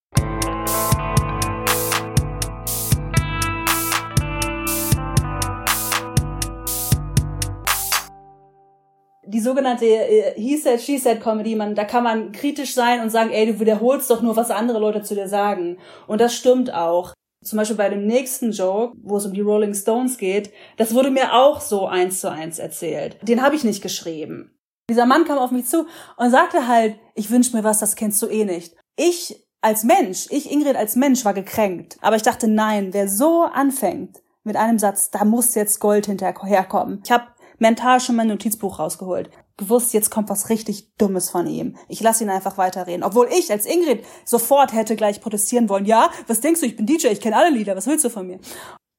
die 9.29 9.41
sogenannte 9.41 9.85
äh, 9.85 10.41
He 10.41 10.57
said, 10.57 10.81
she 10.81 10.97
said 10.97 11.21
Comedy, 11.21 11.57
man, 11.57 11.75
da 11.75 11.85
kann 11.85 12.05
man 12.05 12.33
kritisch 12.33 12.73
sein 12.73 13.03
und 13.03 13.11
sagen, 13.11 13.31
ey, 13.33 13.53
du 13.53 13.61
wiederholst 13.61 14.09
doch 14.09 14.23
nur, 14.23 14.37
was 14.37 14.51
andere 14.51 14.79
Leute 14.79 15.03
zu 15.03 15.15
dir 15.15 15.29
sagen. 15.29 15.79
Und 16.07 16.21
das 16.21 16.35
stimmt 16.35 16.73
auch. 16.73 17.13
Zum 17.47 17.59
Beispiel 17.59 17.77
bei 17.77 17.89
dem 17.89 18.07
nächsten 18.07 18.51
Joke, 18.51 18.97
wo 19.03 19.17
es 19.17 19.25
um 19.25 19.33
die 19.33 19.41
Rolling 19.41 19.75
Stones 19.75 20.19
geht, 20.19 20.53
das 20.77 20.95
wurde 20.95 21.11
mir 21.11 21.33
auch 21.33 21.61
so 21.61 21.87
eins 21.87 22.21
zu 22.21 22.31
eins 22.31 22.59
erzählt. 22.59 23.17
Den 23.23 23.43
habe 23.43 23.55
ich 23.55 23.65
nicht 23.65 23.83
geschrieben. 23.83 24.59
Dieser 24.91 25.07
Mann 25.07 25.25
kam 25.25 25.39
auf 25.39 25.53
mich 25.53 25.67
zu 25.67 25.87
und 26.17 26.31
sagte 26.31 26.69
halt, 26.69 26.97
ich 27.15 27.31
wünsch 27.31 27.53
mir 27.53 27.65
was, 27.65 27.79
das 27.79 27.97
kennst 27.97 28.21
du 28.23 28.27
eh 28.27 28.45
nicht. 28.45 28.75
Ich 28.97 29.47
als 29.61 29.85
Mensch, 29.85 30.27
ich 30.31 30.51
Ingrid 30.51 30.77
als 30.77 30.97
Mensch 30.97 31.25
war 31.25 31.35
gekränkt. 31.35 31.97
Aber 32.01 32.17
ich 32.17 32.23
dachte, 32.23 32.49
nein, 32.49 32.93
wer 32.93 33.09
so 33.09 33.43
anfängt 33.43 34.23
mit 34.45 34.57
einem 34.57 34.79
Satz, 34.79 35.11
da 35.11 35.25
muss 35.25 35.55
jetzt 35.55 35.81
Gold 35.81 36.07
hinterherkommen. 36.07 37.01
Ich 37.05 37.11
habe 37.11 37.27
mental 37.59 38.01
schon 38.01 38.17
mein 38.17 38.29
Notizbuch 38.29 38.79
rausgeholt. 38.79 39.31
Gewusst, 39.59 39.95
jetzt 39.95 40.11
kommt 40.11 40.29
was 40.29 40.51
richtig 40.51 40.95
Dummes 40.99 41.31
von 41.31 41.47
ihm. 41.47 41.77
Ich 41.89 42.01
lasse 42.01 42.25
ihn 42.25 42.31
einfach 42.31 42.59
weiterreden. 42.59 43.03
Obwohl 43.03 43.29
ich 43.29 43.51
als 43.51 43.65
Ingrid 43.65 44.05
sofort 44.25 44.75
hätte 44.75 44.97
gleich 44.97 45.21
protestieren 45.21 45.69
wollen. 45.69 45.87
Ja, 45.87 46.11
was 46.27 46.41
denkst 46.41 46.61
du, 46.61 46.67
ich 46.67 46.77
bin 46.77 46.87
DJ, 46.87 47.07
ich 47.09 47.21
kenne 47.21 47.37
alle 47.37 47.51
Lieder, 47.51 47.75
was 47.75 47.87
willst 47.87 48.05
du 48.05 48.11
von 48.11 48.27
mir? 48.27 48.39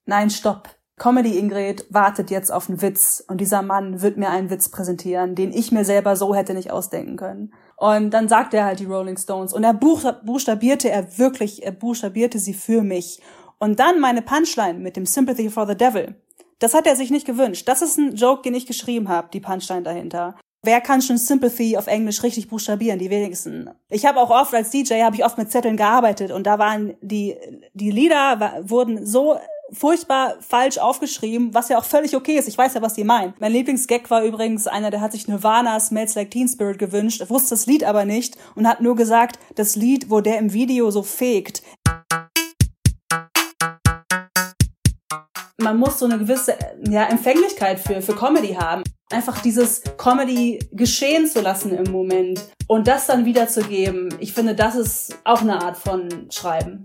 Nein, 0.05 0.29
stopp. 0.29 0.69
Comedy 0.99 1.37
Ingrid 1.37 1.85
wartet 1.91 2.31
jetzt 2.31 2.51
auf 2.51 2.69
einen 2.69 2.81
Witz 2.81 3.23
und 3.27 3.39
dieser 3.39 3.61
Mann 3.61 4.01
wird 4.01 4.17
mir 4.17 4.31
einen 4.31 4.49
Witz 4.49 4.69
präsentieren, 4.69 5.35
den 5.35 5.53
ich 5.53 5.71
mir 5.71 5.85
selber 5.85 6.15
so 6.15 6.33
hätte 6.33 6.55
nicht 6.55 6.71
ausdenken 6.71 7.17
können. 7.17 7.53
Und 7.75 8.09
dann 8.09 8.27
sagt 8.27 8.55
er 8.55 8.65
halt 8.65 8.79
die 8.79 8.85
Rolling 8.85 9.17
Stones 9.17 9.53
und 9.53 9.63
er 9.63 9.75
buchstabierte 9.75 10.89
er 10.89 11.19
wirklich, 11.19 11.63
er 11.63 11.71
buchstabierte 11.71 12.39
sie 12.39 12.55
für 12.55 12.81
mich. 12.81 13.21
Und 13.59 13.79
dann 13.79 13.99
meine 13.99 14.23
Punchline 14.23 14.79
mit 14.79 14.95
dem 14.95 15.05
Sympathy 15.05 15.51
for 15.51 15.67
the 15.67 15.77
Devil. 15.77 16.15
Das 16.57 16.73
hat 16.73 16.87
er 16.87 16.95
sich 16.95 17.11
nicht 17.11 17.27
gewünscht. 17.27 17.67
Das 17.67 17.83
ist 17.83 17.99
ein 17.99 18.15
Joke, 18.15 18.41
den 18.41 18.55
ich 18.55 18.65
geschrieben 18.65 19.07
habe, 19.07 19.29
die 19.31 19.39
Punchline 19.39 19.83
dahinter. 19.83 20.35
Wer 20.63 20.81
kann 20.81 21.01
schon 21.01 21.17
Sympathy 21.17 21.77
auf 21.77 21.87
Englisch 21.87 22.23
richtig 22.23 22.49
buchstabieren? 22.49 22.99
Die 22.99 23.09
wenigsten. 23.09 23.69
Ich 23.89 24.05
habe 24.05 24.19
auch 24.19 24.31
oft 24.31 24.53
als 24.53 24.71
DJ 24.71 25.01
habe 25.03 25.15
ich 25.15 25.23
oft 25.23 25.37
mit 25.37 25.51
Zetteln 25.51 25.77
gearbeitet 25.77 26.31
und 26.31 26.47
da 26.47 26.57
waren 26.59 26.95
die 27.01 27.35
die 27.73 27.91
Lieder 27.91 28.63
wurden 28.63 29.05
so 29.05 29.37
furchtbar 29.71 30.35
falsch 30.39 30.77
aufgeschrieben, 30.77 31.53
was 31.53 31.69
ja 31.69 31.77
auch 31.77 31.83
völlig 31.83 32.15
okay 32.15 32.37
ist. 32.37 32.47
Ich 32.47 32.57
weiß 32.57 32.73
ja, 32.73 32.81
was 32.81 32.93
die 32.93 33.03
meinen. 33.03 33.33
Mein 33.39 33.51
Lieblingsgag 33.51 34.09
war 34.09 34.23
übrigens 34.23 34.65
einer, 34.65 34.91
der 34.91 35.01
hat 35.01 35.11
sich 35.11 35.27
Nirvana 35.27 35.79
Smells 35.79 36.15
Like 36.15 36.31
Teen 36.31 36.47
Spirit 36.47 36.79
gewünscht, 36.79 37.23
wusste 37.29 37.51
das 37.51 37.65
Lied 37.65 37.83
aber 37.83 38.05
nicht 38.05 38.35
und 38.55 38.67
hat 38.67 38.81
nur 38.81 38.95
gesagt, 38.95 39.39
das 39.55 39.75
Lied, 39.75 40.09
wo 40.09 40.21
der 40.21 40.39
im 40.39 40.53
Video 40.53 40.89
so 40.89 41.03
fegt. 41.03 41.61
man 45.67 45.77
muss 45.77 45.99
so 45.99 46.05
eine 46.05 46.17
gewisse 46.17 46.55
ja, 46.89 47.03
Empfänglichkeit 47.05 47.79
für, 47.79 48.01
für 48.01 48.15
Comedy 48.15 48.53
haben. 48.53 48.83
Einfach 49.09 49.41
dieses 49.41 49.83
Comedy 49.97 50.59
geschehen 50.73 51.27
zu 51.27 51.39
lassen 51.39 51.71
im 51.71 51.91
Moment 51.91 52.43
und 52.67 52.87
das 52.87 53.07
dann 53.07 53.23
wiederzugeben. 53.23 54.13
Ich 54.19 54.33
finde, 54.33 54.53
das 54.53 54.75
ist 54.75 55.17
auch 55.23 55.41
eine 55.41 55.61
Art 55.61 55.77
von 55.77 56.27
Schreiben. 56.29 56.83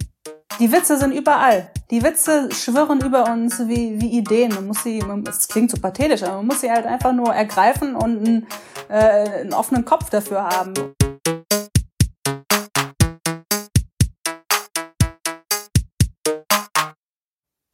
Die 0.60 0.70
Witze 0.70 0.98
sind 0.98 1.12
überall. 1.12 1.70
Die 1.90 2.04
Witze 2.04 2.48
schwirren 2.52 3.00
über 3.00 3.24
uns 3.32 3.58
wie, 3.66 4.00
wie 4.00 4.18
Ideen. 4.18 4.54
Man 4.54 4.68
muss 4.68 4.84
sie, 4.84 5.02
es 5.28 5.48
klingt 5.48 5.72
so 5.72 5.80
pathetisch, 5.80 6.22
aber 6.22 6.36
man 6.36 6.46
muss 6.46 6.60
sie 6.60 6.70
halt 6.70 6.86
einfach 6.86 7.12
nur 7.12 7.34
ergreifen 7.34 7.96
und 7.96 8.18
einen, 8.18 8.46
äh, 8.88 9.40
einen 9.40 9.52
offenen 9.52 9.84
Kopf 9.84 10.08
dafür 10.10 10.44
haben. 10.44 10.74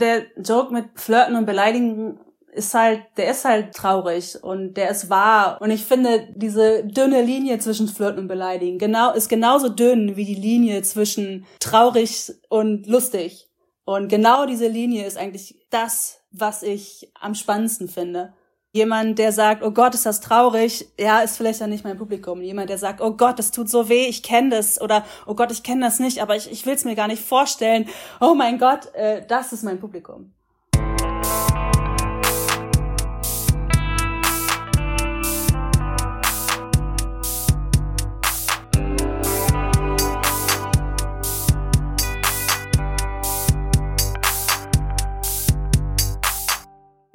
der 0.00 0.26
Joke 0.40 0.72
mit 0.72 0.86
Flirten 0.94 1.34
und 1.34 1.44
Beleidigen 1.44 2.18
ist 2.58 2.74
halt, 2.74 3.02
der 3.16 3.30
ist 3.30 3.44
halt 3.44 3.74
traurig 3.74 4.42
und 4.42 4.74
der 4.74 4.90
ist 4.90 5.08
wahr. 5.08 5.58
Und 5.60 5.70
ich 5.70 5.84
finde, 5.84 6.28
diese 6.34 6.84
dünne 6.84 7.22
Linie 7.22 7.58
zwischen 7.60 7.88
Flirten 7.88 8.22
und 8.22 8.28
Beleidigen 8.28 8.78
genau, 8.78 9.12
ist 9.12 9.28
genauso 9.28 9.68
dünn 9.68 10.16
wie 10.16 10.24
die 10.24 10.34
Linie 10.34 10.82
zwischen 10.82 11.46
traurig 11.60 12.32
und 12.48 12.86
lustig. 12.86 13.48
Und 13.84 14.08
genau 14.08 14.44
diese 14.44 14.66
Linie 14.66 15.06
ist 15.06 15.16
eigentlich 15.16 15.56
das, 15.70 16.20
was 16.30 16.62
ich 16.62 17.10
am 17.18 17.34
spannendsten 17.34 17.88
finde. 17.88 18.34
Jemand, 18.72 19.18
der 19.18 19.32
sagt, 19.32 19.62
oh 19.62 19.70
Gott, 19.70 19.94
ist 19.94 20.04
das 20.04 20.20
traurig, 20.20 20.88
ja, 21.00 21.20
ist 21.20 21.38
vielleicht 21.38 21.62
dann 21.62 21.70
nicht 21.70 21.84
mein 21.84 21.96
Publikum. 21.96 22.42
Jemand, 22.42 22.68
der 22.68 22.76
sagt, 22.76 23.00
oh 23.00 23.12
Gott, 23.12 23.38
das 23.38 23.50
tut 23.50 23.70
so 23.70 23.88
weh, 23.88 24.06
ich 24.06 24.22
kenne 24.22 24.50
das. 24.50 24.78
Oder, 24.80 25.06
oh 25.26 25.34
Gott, 25.34 25.50
ich 25.52 25.62
kenne 25.62 25.86
das 25.86 26.00
nicht, 26.00 26.20
aber 26.20 26.36
ich, 26.36 26.50
ich 26.50 26.66
will 26.66 26.74
es 26.74 26.84
mir 26.84 26.96
gar 26.96 27.08
nicht 27.08 27.22
vorstellen. 27.22 27.88
Oh 28.20 28.34
mein 28.34 28.58
Gott, 28.58 28.92
äh, 28.94 29.24
das 29.26 29.54
ist 29.54 29.62
mein 29.62 29.80
Publikum. 29.80 30.34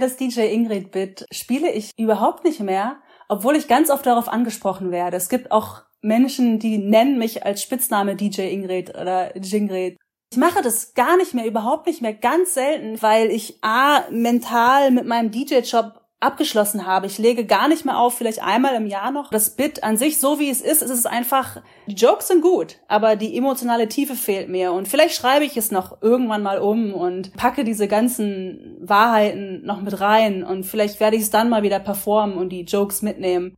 Das 0.03 0.17
DJ 0.17 0.41
Ingrid 0.53 0.91
Bit 0.91 1.25
spiele 1.31 1.71
ich 1.71 1.91
überhaupt 1.97 2.43
nicht 2.43 2.59
mehr, 2.59 2.97
obwohl 3.29 3.55
ich 3.55 3.67
ganz 3.67 3.89
oft 3.89 4.05
darauf 4.05 4.27
angesprochen 4.27 4.91
werde. 4.91 5.17
Es 5.17 5.29
gibt 5.29 5.51
auch 5.51 5.83
Menschen, 6.01 6.59
die 6.59 6.77
nennen 6.77 7.17
mich 7.17 7.45
als 7.45 7.63
Spitzname 7.63 8.15
DJ 8.15 8.51
Ingrid 8.51 8.89
oder 8.89 9.35
Jingrid. 9.37 9.97
Ich 10.31 10.37
mache 10.37 10.61
das 10.61 10.93
gar 10.93 11.15
nicht 11.17 11.33
mehr, 11.33 11.45
überhaupt 11.45 11.87
nicht 11.87 12.01
mehr, 12.01 12.13
ganz 12.13 12.53
selten, 12.55 13.01
weil 13.01 13.29
ich 13.29 13.63
A, 13.63 14.01
mental 14.11 14.91
mit 14.91 15.05
meinem 15.05 15.31
DJ-Job 15.31 16.01
abgeschlossen 16.23 16.85
habe. 16.85 17.07
Ich 17.07 17.17
lege 17.17 17.45
gar 17.45 17.67
nicht 17.67 17.85
mehr 17.85 17.97
auf, 17.97 18.17
vielleicht 18.17 18.41
einmal 18.41 18.75
im 18.75 18.87
Jahr 18.87 19.11
noch. 19.11 19.29
Das 19.29 19.51
Bit 19.51 19.83
an 19.83 19.97
sich, 19.97 20.19
so 20.19 20.39
wie 20.39 20.49
es 20.49 20.61
ist, 20.61 20.81
ist 20.81 20.89
es 20.89 21.05
einfach, 21.05 21.61
die 21.87 21.95
Jokes 21.95 22.27
sind 22.27 22.41
gut, 22.41 22.77
aber 22.87 23.15
die 23.15 23.37
emotionale 23.37 23.87
Tiefe 23.87 24.15
fehlt 24.15 24.49
mir. 24.49 24.71
Und 24.73 24.87
vielleicht 24.87 25.15
schreibe 25.15 25.45
ich 25.45 25.57
es 25.57 25.71
noch 25.71 26.01
irgendwann 26.01 26.43
mal 26.43 26.59
um 26.59 26.93
und 26.93 27.33
packe 27.35 27.63
diese 27.63 27.87
ganzen 27.87 28.77
Wahrheiten 28.79 29.63
noch 29.65 29.81
mit 29.81 29.99
rein. 29.99 30.43
Und 30.43 30.63
vielleicht 30.63 30.99
werde 30.99 31.15
ich 31.15 31.23
es 31.23 31.29
dann 31.29 31.49
mal 31.49 31.63
wieder 31.63 31.79
performen 31.79 32.37
und 32.37 32.49
die 32.49 32.63
Jokes 32.63 33.01
mitnehmen. 33.01 33.57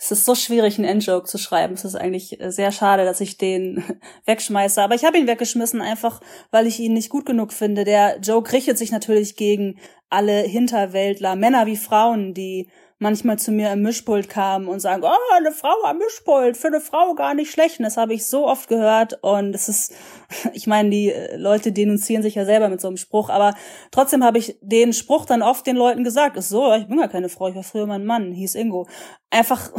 Es 0.00 0.12
ist 0.12 0.24
so 0.24 0.36
schwierig, 0.36 0.78
einen 0.78 0.86
Endjoke 0.86 1.26
zu 1.26 1.38
schreiben. 1.38 1.74
Es 1.74 1.84
ist 1.84 1.96
eigentlich 1.96 2.38
sehr 2.40 2.70
schade, 2.70 3.04
dass 3.04 3.20
ich 3.20 3.36
den 3.36 3.82
wegschmeiße. 4.26 4.80
Aber 4.80 4.94
ich 4.94 5.04
habe 5.04 5.18
ihn 5.18 5.26
weggeschmissen, 5.26 5.80
einfach 5.80 6.20
weil 6.50 6.66
ich 6.68 6.78
ihn 6.78 6.92
nicht 6.92 7.10
gut 7.10 7.26
genug 7.26 7.52
finde. 7.52 7.84
Der 7.84 8.20
Joke 8.20 8.52
richtet 8.52 8.78
sich 8.78 8.92
natürlich 8.92 9.34
gegen 9.34 9.78
alle 10.08 10.42
Hinterwäldler, 10.42 11.34
Männer 11.34 11.66
wie 11.66 11.76
Frauen, 11.76 12.32
die 12.32 12.68
manchmal 12.98 13.38
zu 13.38 13.52
mir 13.52 13.72
im 13.72 13.82
Mischpult 13.82 14.28
kamen 14.28 14.66
und 14.66 14.80
sagen, 14.80 15.02
oh, 15.04 15.36
eine 15.36 15.52
Frau 15.52 15.84
am 15.84 15.98
Mischpult, 15.98 16.56
für 16.56 16.66
eine 16.68 16.80
Frau 16.80 17.14
gar 17.14 17.34
nicht 17.34 17.50
schlecht. 17.50 17.78
Und 17.78 17.84
das 17.84 17.96
habe 17.96 18.14
ich 18.14 18.26
so 18.26 18.46
oft 18.46 18.68
gehört 18.68 19.18
und 19.22 19.54
es 19.54 19.68
ist, 19.68 19.94
ich 20.52 20.66
meine, 20.66 20.90
die 20.90 21.12
Leute 21.36 21.72
denunzieren 21.72 22.22
sich 22.22 22.34
ja 22.34 22.44
selber 22.44 22.68
mit 22.68 22.80
so 22.80 22.88
einem 22.88 22.96
Spruch, 22.96 23.30
aber 23.30 23.54
trotzdem 23.90 24.24
habe 24.24 24.38
ich 24.38 24.58
den 24.60 24.92
Spruch 24.92 25.26
dann 25.26 25.42
oft 25.42 25.66
den 25.66 25.76
Leuten 25.76 26.04
gesagt, 26.04 26.36
ist 26.36 26.48
so, 26.48 26.74
ich 26.74 26.88
bin 26.88 26.98
gar 26.98 27.08
keine 27.08 27.28
Frau, 27.28 27.48
ich 27.48 27.54
war 27.54 27.62
früher 27.62 27.86
mein 27.86 28.04
Mann, 28.04 28.32
hieß 28.32 28.54
Ingo. 28.56 28.88
Einfach 29.30 29.70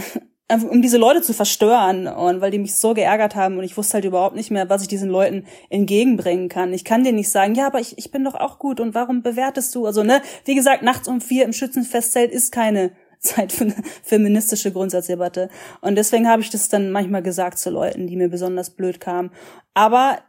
um 0.51 0.81
diese 0.81 0.97
Leute 0.97 1.21
zu 1.21 1.33
verstören 1.33 2.07
und 2.07 2.41
weil 2.41 2.49
die 2.49 2.57
mich 2.57 2.75
so 2.75 2.95
geärgert 2.95 3.35
haben 3.35 3.57
und 3.57 3.63
ich 3.63 3.77
wusste 3.77 3.95
halt 3.95 4.05
überhaupt 4.05 4.35
nicht 4.35 4.49
mehr, 4.49 4.67
was 4.67 4.81
ich 4.81 4.88
diesen 4.88 5.09
Leuten 5.09 5.45
entgegenbringen 5.69 6.49
kann. 6.49 6.73
Ich 6.73 6.83
kann 6.83 7.03
denen 7.03 7.17
nicht 7.17 7.29
sagen, 7.29 7.53
ja, 7.53 7.67
aber 7.67 7.79
ich, 7.79 7.97
ich 7.99 8.09
bin 8.09 8.23
doch 8.23 8.33
auch 8.33 8.57
gut 8.57 8.79
und 8.79 8.95
warum 8.95 9.21
bewertest 9.21 9.75
du? 9.75 9.85
Also, 9.85 10.01
ne, 10.01 10.21
wie 10.45 10.55
gesagt, 10.55 10.81
nachts 10.81 11.07
um 11.07 11.21
vier 11.21 11.45
im 11.45 11.53
Schützenfestzelt 11.53 12.31
ist 12.31 12.51
keine 12.51 12.91
Zeit 13.19 13.51
für 13.51 13.65
eine 13.65 13.75
feministische 14.03 14.71
Grundsatzdebatte. 14.71 15.49
Und 15.81 15.95
deswegen 15.95 16.27
habe 16.27 16.41
ich 16.41 16.49
das 16.49 16.69
dann 16.69 16.91
manchmal 16.91 17.23
gesagt 17.23 17.59
zu 17.59 17.69
Leuten, 17.69 18.07
die 18.07 18.15
mir 18.15 18.29
besonders 18.29 18.71
blöd 18.71 18.99
kamen. 18.99 19.31
Aber 19.73 20.19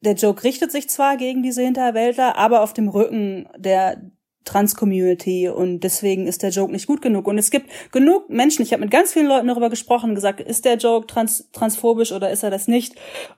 der 0.00 0.14
Joke 0.14 0.44
richtet 0.44 0.72
sich 0.72 0.88
zwar 0.88 1.16
gegen 1.16 1.42
diese 1.42 1.62
Hinterwäldler, 1.62 2.36
aber 2.36 2.62
auf 2.62 2.72
dem 2.72 2.88
Rücken 2.88 3.48
der 3.56 4.00
Trans-Community 4.48 5.48
und 5.48 5.80
deswegen 5.80 6.26
ist 6.26 6.42
der 6.42 6.50
Joke 6.50 6.72
nicht 6.72 6.86
gut 6.86 7.02
genug. 7.02 7.26
Und 7.26 7.36
es 7.36 7.50
gibt 7.50 7.70
genug 7.92 8.30
Menschen, 8.30 8.62
ich 8.62 8.72
habe 8.72 8.80
mit 8.80 8.90
ganz 8.90 9.12
vielen 9.12 9.26
Leuten 9.26 9.48
darüber 9.48 9.68
gesprochen, 9.68 10.14
gesagt, 10.14 10.40
ist 10.40 10.64
der 10.64 10.76
Joke 10.76 11.06
trans 11.06 11.50
transphobisch 11.52 12.12
oder 12.12 12.30
ist 12.30 12.42
er 12.42 12.50
das 12.50 12.66
nicht? 12.66 12.94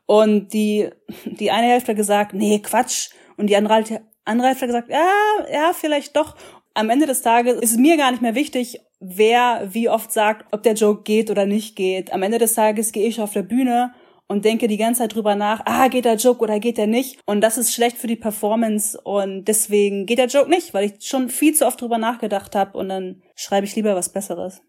Und 0.06 0.52
die, 0.52 0.88
die 1.24 1.50
eine 1.50 1.66
Hälfte 1.66 1.94
gesagt, 1.94 2.32
nee, 2.32 2.60
Quatsch. 2.60 3.10
Und 3.36 3.48
die 3.48 3.56
andere, 3.56 3.84
andere 4.24 4.48
Hälfte 4.48 4.66
gesagt, 4.66 4.88
ja, 4.90 5.08
ja, 5.52 5.72
vielleicht 5.74 6.14
doch. 6.14 6.36
Am 6.74 6.88
Ende 6.88 7.06
des 7.06 7.22
Tages 7.22 7.56
ist 7.56 7.72
es 7.72 7.78
mir 7.78 7.96
gar 7.96 8.12
nicht 8.12 8.22
mehr 8.22 8.36
wichtig, 8.36 8.80
wer 9.00 9.66
wie 9.72 9.88
oft 9.88 10.12
sagt, 10.12 10.46
ob 10.52 10.62
der 10.62 10.74
Joke 10.74 11.02
geht 11.02 11.28
oder 11.28 11.44
nicht 11.44 11.74
geht. 11.74 12.12
Am 12.12 12.22
Ende 12.22 12.38
des 12.38 12.54
Tages 12.54 12.92
gehe 12.92 13.08
ich 13.08 13.20
auf 13.20 13.32
der 13.32 13.42
Bühne 13.42 13.92
und 14.28 14.44
denke 14.44 14.68
die 14.68 14.76
ganze 14.76 15.00
Zeit 15.00 15.16
drüber 15.16 15.34
nach, 15.34 15.62
ah, 15.64 15.88
geht 15.88 16.04
der 16.04 16.14
Joke 16.14 16.40
oder 16.42 16.60
geht 16.60 16.78
der 16.78 16.86
nicht? 16.86 17.18
Und 17.26 17.40
das 17.40 17.58
ist 17.58 17.74
schlecht 17.74 17.98
für 17.98 18.06
die 18.06 18.14
Performance 18.14 19.00
und 19.00 19.46
deswegen 19.46 20.06
geht 20.06 20.18
der 20.18 20.28
Joke 20.28 20.48
nicht, 20.48 20.72
weil 20.72 20.84
ich 20.84 21.04
schon 21.04 21.28
viel 21.28 21.54
zu 21.56 21.66
oft 21.66 21.80
drüber 21.80 21.98
nachgedacht 21.98 22.54
habe 22.54 22.78
und 22.78 22.88
dann 22.88 23.20
schreibe 23.34 23.66
ich 23.66 23.74
lieber 23.74 23.96
was 23.96 24.12
Besseres. 24.12 24.62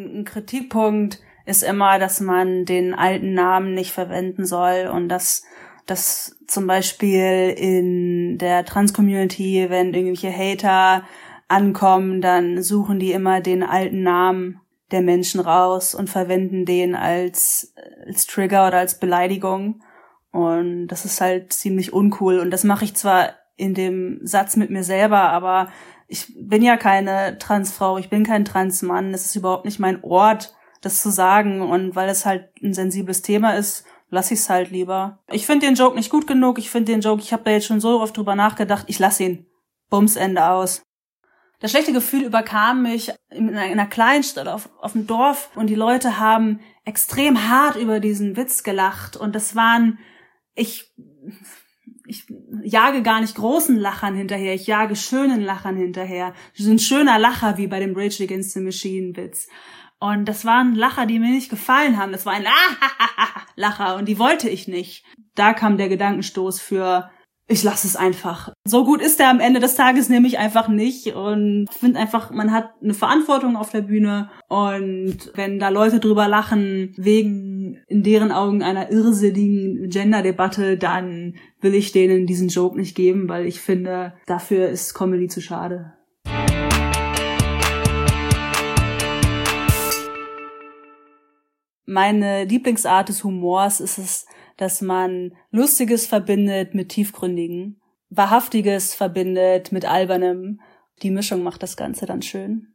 Ein 0.00 0.24
Kritikpunkt 0.24 1.20
ist 1.46 1.62
immer, 1.62 2.00
dass 2.00 2.20
man 2.20 2.64
den 2.64 2.92
alten 2.92 3.34
Namen 3.34 3.74
nicht 3.74 3.92
verwenden 3.92 4.46
soll 4.46 4.90
und 4.92 5.08
dass 5.08 5.44
dass 5.86 6.36
zum 6.46 6.66
Beispiel 6.66 7.54
in 7.56 8.38
der 8.38 8.64
Trans-Community, 8.64 9.66
wenn 9.68 9.94
irgendwelche 9.94 10.32
Hater 10.32 11.04
ankommen, 11.48 12.20
dann 12.20 12.62
suchen 12.62 12.98
die 12.98 13.12
immer 13.12 13.40
den 13.40 13.62
alten 13.62 14.02
Namen 14.02 14.60
der 14.90 15.02
Menschen 15.02 15.40
raus 15.40 15.94
und 15.94 16.08
verwenden 16.08 16.64
den 16.64 16.94
als, 16.94 17.74
als 18.06 18.26
Trigger 18.26 18.68
oder 18.68 18.78
als 18.78 18.98
Beleidigung. 18.98 19.82
Und 20.30 20.88
das 20.88 21.04
ist 21.04 21.20
halt 21.20 21.52
ziemlich 21.52 21.92
uncool. 21.92 22.38
Und 22.38 22.50
das 22.50 22.64
mache 22.64 22.84
ich 22.84 22.94
zwar 22.94 23.34
in 23.56 23.74
dem 23.74 24.20
Satz 24.22 24.56
mit 24.56 24.70
mir 24.70 24.84
selber, 24.84 25.30
aber 25.30 25.68
ich 26.08 26.32
bin 26.36 26.62
ja 26.62 26.76
keine 26.76 27.38
Transfrau, 27.38 27.98
ich 27.98 28.10
bin 28.10 28.24
kein 28.24 28.44
Transmann. 28.44 29.14
Es 29.14 29.26
ist 29.26 29.36
überhaupt 29.36 29.64
nicht 29.64 29.78
mein 29.78 30.02
Ort, 30.04 30.54
das 30.80 31.02
zu 31.02 31.10
sagen. 31.10 31.62
Und 31.62 31.96
weil 31.96 32.08
es 32.08 32.26
halt 32.26 32.50
ein 32.62 32.74
sensibles 32.74 33.22
Thema 33.22 33.56
ist, 33.56 33.84
lasse 34.12 34.34
ich 34.34 34.40
es 34.40 34.50
halt 34.50 34.70
lieber. 34.70 35.18
Ich 35.30 35.46
finde 35.46 35.66
den 35.66 35.74
Joke 35.74 35.96
nicht 35.96 36.10
gut 36.10 36.26
genug. 36.26 36.58
Ich 36.58 36.70
finde 36.70 36.92
den 36.92 37.00
Joke, 37.00 37.22
ich 37.22 37.32
habe 37.32 37.44
da 37.44 37.50
jetzt 37.50 37.66
schon 37.66 37.80
so 37.80 38.00
oft 38.00 38.16
drüber 38.16 38.36
nachgedacht, 38.36 38.84
ich 38.88 38.98
lasse 38.98 39.24
ihn. 39.24 39.46
Bums, 39.88 40.16
Ende 40.16 40.44
aus. 40.44 40.82
Das 41.60 41.70
schlechte 41.70 41.92
Gefühl 41.92 42.24
überkam 42.24 42.82
mich 42.82 43.12
in 43.30 43.56
einer 43.56 43.86
Kleinstadt 43.86 44.48
auf, 44.48 44.68
auf 44.80 44.92
dem 44.92 45.06
Dorf 45.06 45.50
und 45.54 45.68
die 45.68 45.74
Leute 45.74 46.18
haben 46.18 46.60
extrem 46.84 47.48
hart 47.48 47.76
über 47.76 48.00
diesen 48.00 48.36
Witz 48.36 48.64
gelacht 48.64 49.16
und 49.16 49.34
das 49.34 49.54
waren, 49.54 49.98
ich, 50.54 50.92
ich 52.06 52.26
jage 52.62 53.02
gar 53.02 53.20
nicht 53.20 53.36
großen 53.36 53.76
Lachern 53.76 54.14
hinterher, 54.14 54.54
ich 54.54 54.66
jage 54.66 54.96
schönen 54.96 55.40
Lachern 55.40 55.76
hinterher. 55.76 56.34
Das 56.52 56.66
ist 56.66 56.72
ein 56.72 56.78
schöner 56.80 57.18
Lacher 57.18 57.56
wie 57.56 57.68
bei 57.68 57.80
dem 57.80 57.96
Rage 57.96 58.24
Against 58.24 58.52
the 58.52 58.60
Machine 58.60 59.16
Witz. 59.16 59.48
Und 60.02 60.24
das 60.24 60.44
waren 60.44 60.74
Lacher, 60.74 61.06
die 61.06 61.20
mir 61.20 61.30
nicht 61.30 61.48
gefallen 61.48 61.96
haben. 61.96 62.10
Das 62.10 62.26
war 62.26 62.32
ein 62.32 62.44
Lacher 63.54 63.94
und 63.94 64.08
die 64.08 64.18
wollte 64.18 64.48
ich 64.48 64.66
nicht. 64.66 65.04
Da 65.36 65.52
kam 65.52 65.76
der 65.76 65.88
Gedankenstoß 65.88 66.60
für 66.60 67.08
ich 67.46 67.62
lasse 67.62 67.86
es 67.86 67.94
einfach. 67.94 68.52
So 68.66 68.84
gut 68.84 69.00
ist 69.00 69.20
er 69.20 69.30
am 69.30 69.38
Ende 69.38 69.60
des 69.60 69.76
Tages 69.76 70.08
nämlich 70.08 70.38
einfach 70.38 70.66
nicht 70.66 71.14
und 71.14 71.68
finde 71.70 72.00
einfach, 72.00 72.30
man 72.30 72.50
hat 72.50 72.70
eine 72.82 72.94
Verantwortung 72.94 73.56
auf 73.56 73.70
der 73.70 73.82
Bühne 73.82 74.30
und 74.48 75.30
wenn 75.34 75.60
da 75.60 75.68
Leute 75.68 76.00
drüber 76.00 76.26
lachen 76.26 76.94
wegen 76.96 77.78
in 77.86 78.02
deren 78.02 78.32
Augen 78.32 78.62
einer 78.62 78.90
irrsinnigen 78.90 79.88
Gender-Debatte, 79.88 80.78
dann 80.78 81.34
will 81.60 81.74
ich 81.74 81.92
denen 81.92 82.26
diesen 82.26 82.48
Joke 82.48 82.76
nicht 82.76 82.96
geben, 82.96 83.28
weil 83.28 83.46
ich 83.46 83.60
finde, 83.60 84.14
dafür 84.26 84.68
ist 84.68 84.94
Comedy 84.94 85.28
zu 85.28 85.40
schade. 85.40 85.92
Meine 91.92 92.44
Lieblingsart 92.44 93.10
des 93.10 93.22
Humors 93.22 93.78
ist 93.78 93.98
es, 93.98 94.24
dass 94.56 94.80
man 94.80 95.34
Lustiges 95.50 96.06
verbindet 96.06 96.74
mit 96.74 96.88
Tiefgründigen, 96.88 97.82
Wahrhaftiges 98.08 98.94
verbindet 98.94 99.72
mit 99.72 99.84
Albernem. 99.84 100.62
Die 101.02 101.10
Mischung 101.10 101.42
macht 101.42 101.62
das 101.62 101.76
Ganze 101.76 102.06
dann 102.06 102.22
schön. 102.22 102.68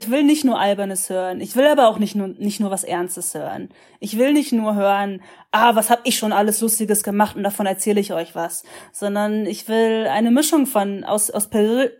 Ich 0.00 0.10
will 0.10 0.22
nicht 0.22 0.46
nur 0.46 0.58
Albernes 0.58 1.10
hören. 1.10 1.42
Ich 1.42 1.54
will 1.54 1.66
aber 1.66 1.88
auch 1.88 1.98
nicht 1.98 2.14
nur, 2.14 2.28
nicht 2.28 2.60
nur 2.60 2.70
was 2.70 2.82
Ernstes 2.82 3.34
hören. 3.34 3.68
Ich 3.98 4.16
will 4.16 4.32
nicht 4.32 4.52
nur 4.52 4.74
hören, 4.74 5.20
ah, 5.50 5.74
was 5.74 5.90
hab 5.90 6.00
ich 6.04 6.16
schon 6.16 6.32
alles 6.32 6.62
Lustiges 6.62 7.02
gemacht 7.02 7.36
und 7.36 7.42
davon 7.42 7.66
erzähle 7.66 8.00
ich 8.00 8.14
euch 8.14 8.34
was. 8.34 8.62
Sondern 8.90 9.44
ich 9.44 9.68
will 9.68 10.06
eine 10.06 10.30
Mischung 10.30 10.64
von, 10.64 11.04
aus, 11.04 11.30
aus, 11.30 11.50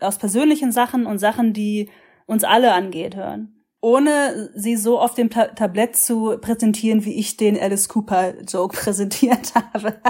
aus 0.01 0.17
persönlichen 0.17 0.73
Sachen 0.73 1.05
und 1.05 1.19
Sachen, 1.19 1.53
die 1.53 1.91
uns 2.25 2.45
alle 2.45 2.73
angeht, 2.73 3.15
hören 3.15 3.60
ohne 3.81 4.51
sie 4.55 4.77
so 4.77 4.99
auf 4.99 5.15
dem 5.15 5.31
Ta 5.31 5.49
Tablett 5.49 5.97
zu 5.97 6.37
präsentieren, 6.39 7.05
wie 7.05 7.15
ich 7.15 7.37
den 7.37 7.59
Alice 7.59 7.89
Cooper 7.89 8.35
Joke 8.43 8.77
präsentiert 8.83 9.55
habe. 9.55 10.01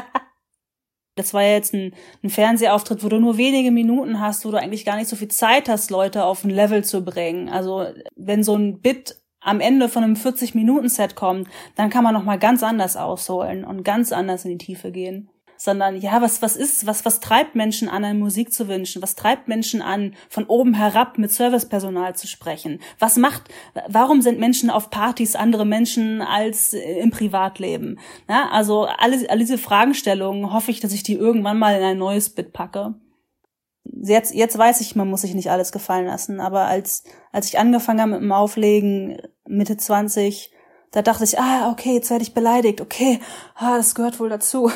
das 1.16 1.35
war 1.35 1.42
ja 1.42 1.52
jetzt 1.52 1.74
ein, 1.74 1.94
ein 2.22 2.30
Fernsehauftritt, 2.30 3.04
wo 3.04 3.09
du 3.09 3.20
nur 3.20 3.37
wenige 3.37 3.70
Minuten 3.70 4.20
hast, 4.20 4.44
wo 4.44 4.50
du 4.50 4.59
eigentlich 4.59 4.85
gar 4.85 4.96
nicht 4.96 5.09
so 5.09 5.16
viel 5.16 5.28
Zeit 5.28 5.68
hast, 5.68 5.90
Leute 5.90 6.24
auf 6.24 6.44
ein 6.44 6.50
Level 6.50 6.85
zu 6.85 7.04
bringen. 7.04 7.48
Also 7.48 7.87
wenn 8.16 8.42
so 8.42 8.56
ein 8.56 8.80
Bit 8.80 9.16
am 9.42 9.61
Ende 9.61 9.88
von 9.88 10.04
einem 10.04 10.14
40-Minuten-Set 10.14 11.14
kommt, 11.14 11.48
dann 11.74 11.88
kann 11.88 12.04
man 12.04 12.12
noch 12.12 12.24
mal 12.24 12.38
ganz 12.38 12.62
anders 12.62 12.96
ausholen 12.96 13.64
und 13.64 13.85
ganz 13.85 14.12
anders 14.12 14.44
in 14.44 14.59
die 14.59 14.64
Tiefe 14.64 14.92
gehen 14.92 15.30
sondern 15.61 15.96
ja, 15.96 16.23
was, 16.23 16.40
was 16.40 16.57
ist, 16.57 16.87
was, 16.87 17.05
was 17.05 17.20
treibt 17.20 17.55
Menschen 17.55 17.90
an, 17.90 18.03
eine 18.03 18.18
Musik 18.18 18.51
zu 18.51 18.66
wünschen? 18.66 19.03
Was 19.03 19.14
treibt 19.14 19.46
Menschen 19.46 19.83
an, 19.83 20.14
von 20.31 20.46
oben 20.46 20.73
herab 20.73 21.18
mit 21.18 21.31
Servicepersonal 21.31 22.16
zu 22.16 22.27
sprechen? 22.27 22.81
Was 22.99 23.18
macht, 23.18 23.51
warum 23.87 24.23
sind 24.23 24.40
Menschen 24.40 24.70
auf 24.70 24.88
Partys 24.88 25.37
andere 25.37 25.66
Menschen 25.66 26.23
als 26.23 26.73
im 26.73 27.11
Privatleben? 27.11 27.99
Ja, 28.27 28.49
also 28.51 28.87
alle, 28.87 29.29
alle 29.29 29.40
diese 29.40 29.59
Fragestellungen 29.59 30.51
hoffe 30.51 30.70
ich, 30.70 30.81
dass 30.81 30.94
ich 30.94 31.03
die 31.03 31.12
irgendwann 31.12 31.59
mal 31.59 31.77
in 31.77 31.85
ein 31.85 31.99
neues 31.99 32.31
Bit 32.31 32.55
packe. 32.55 32.94
Jetzt, 33.85 34.35
jetzt 34.35 34.57
weiß 34.57 34.81
ich, 34.81 34.96
man 34.96 35.11
muss 35.11 35.20
sich 35.20 35.35
nicht 35.35 35.51
alles 35.51 35.73
gefallen 35.73 36.07
lassen, 36.07 36.40
aber 36.40 36.68
als, 36.68 37.05
als 37.33 37.49
ich 37.49 37.59
angefangen 37.59 38.01
habe 38.01 38.12
mit 38.12 38.23
dem 38.23 38.33
Auflegen, 38.33 39.20
Mitte 39.46 39.77
20, 39.77 40.53
da 40.90 41.03
dachte 41.03 41.25
ich, 41.25 41.38
ah, 41.38 41.70
okay, 41.70 41.92
jetzt 41.92 42.09
werde 42.09 42.23
ich 42.23 42.33
beleidigt, 42.33 42.81
okay, 42.81 43.20
ah, 43.57 43.77
das 43.77 43.94
gehört 43.94 44.18
wohl 44.20 44.31
dazu. 44.31 44.70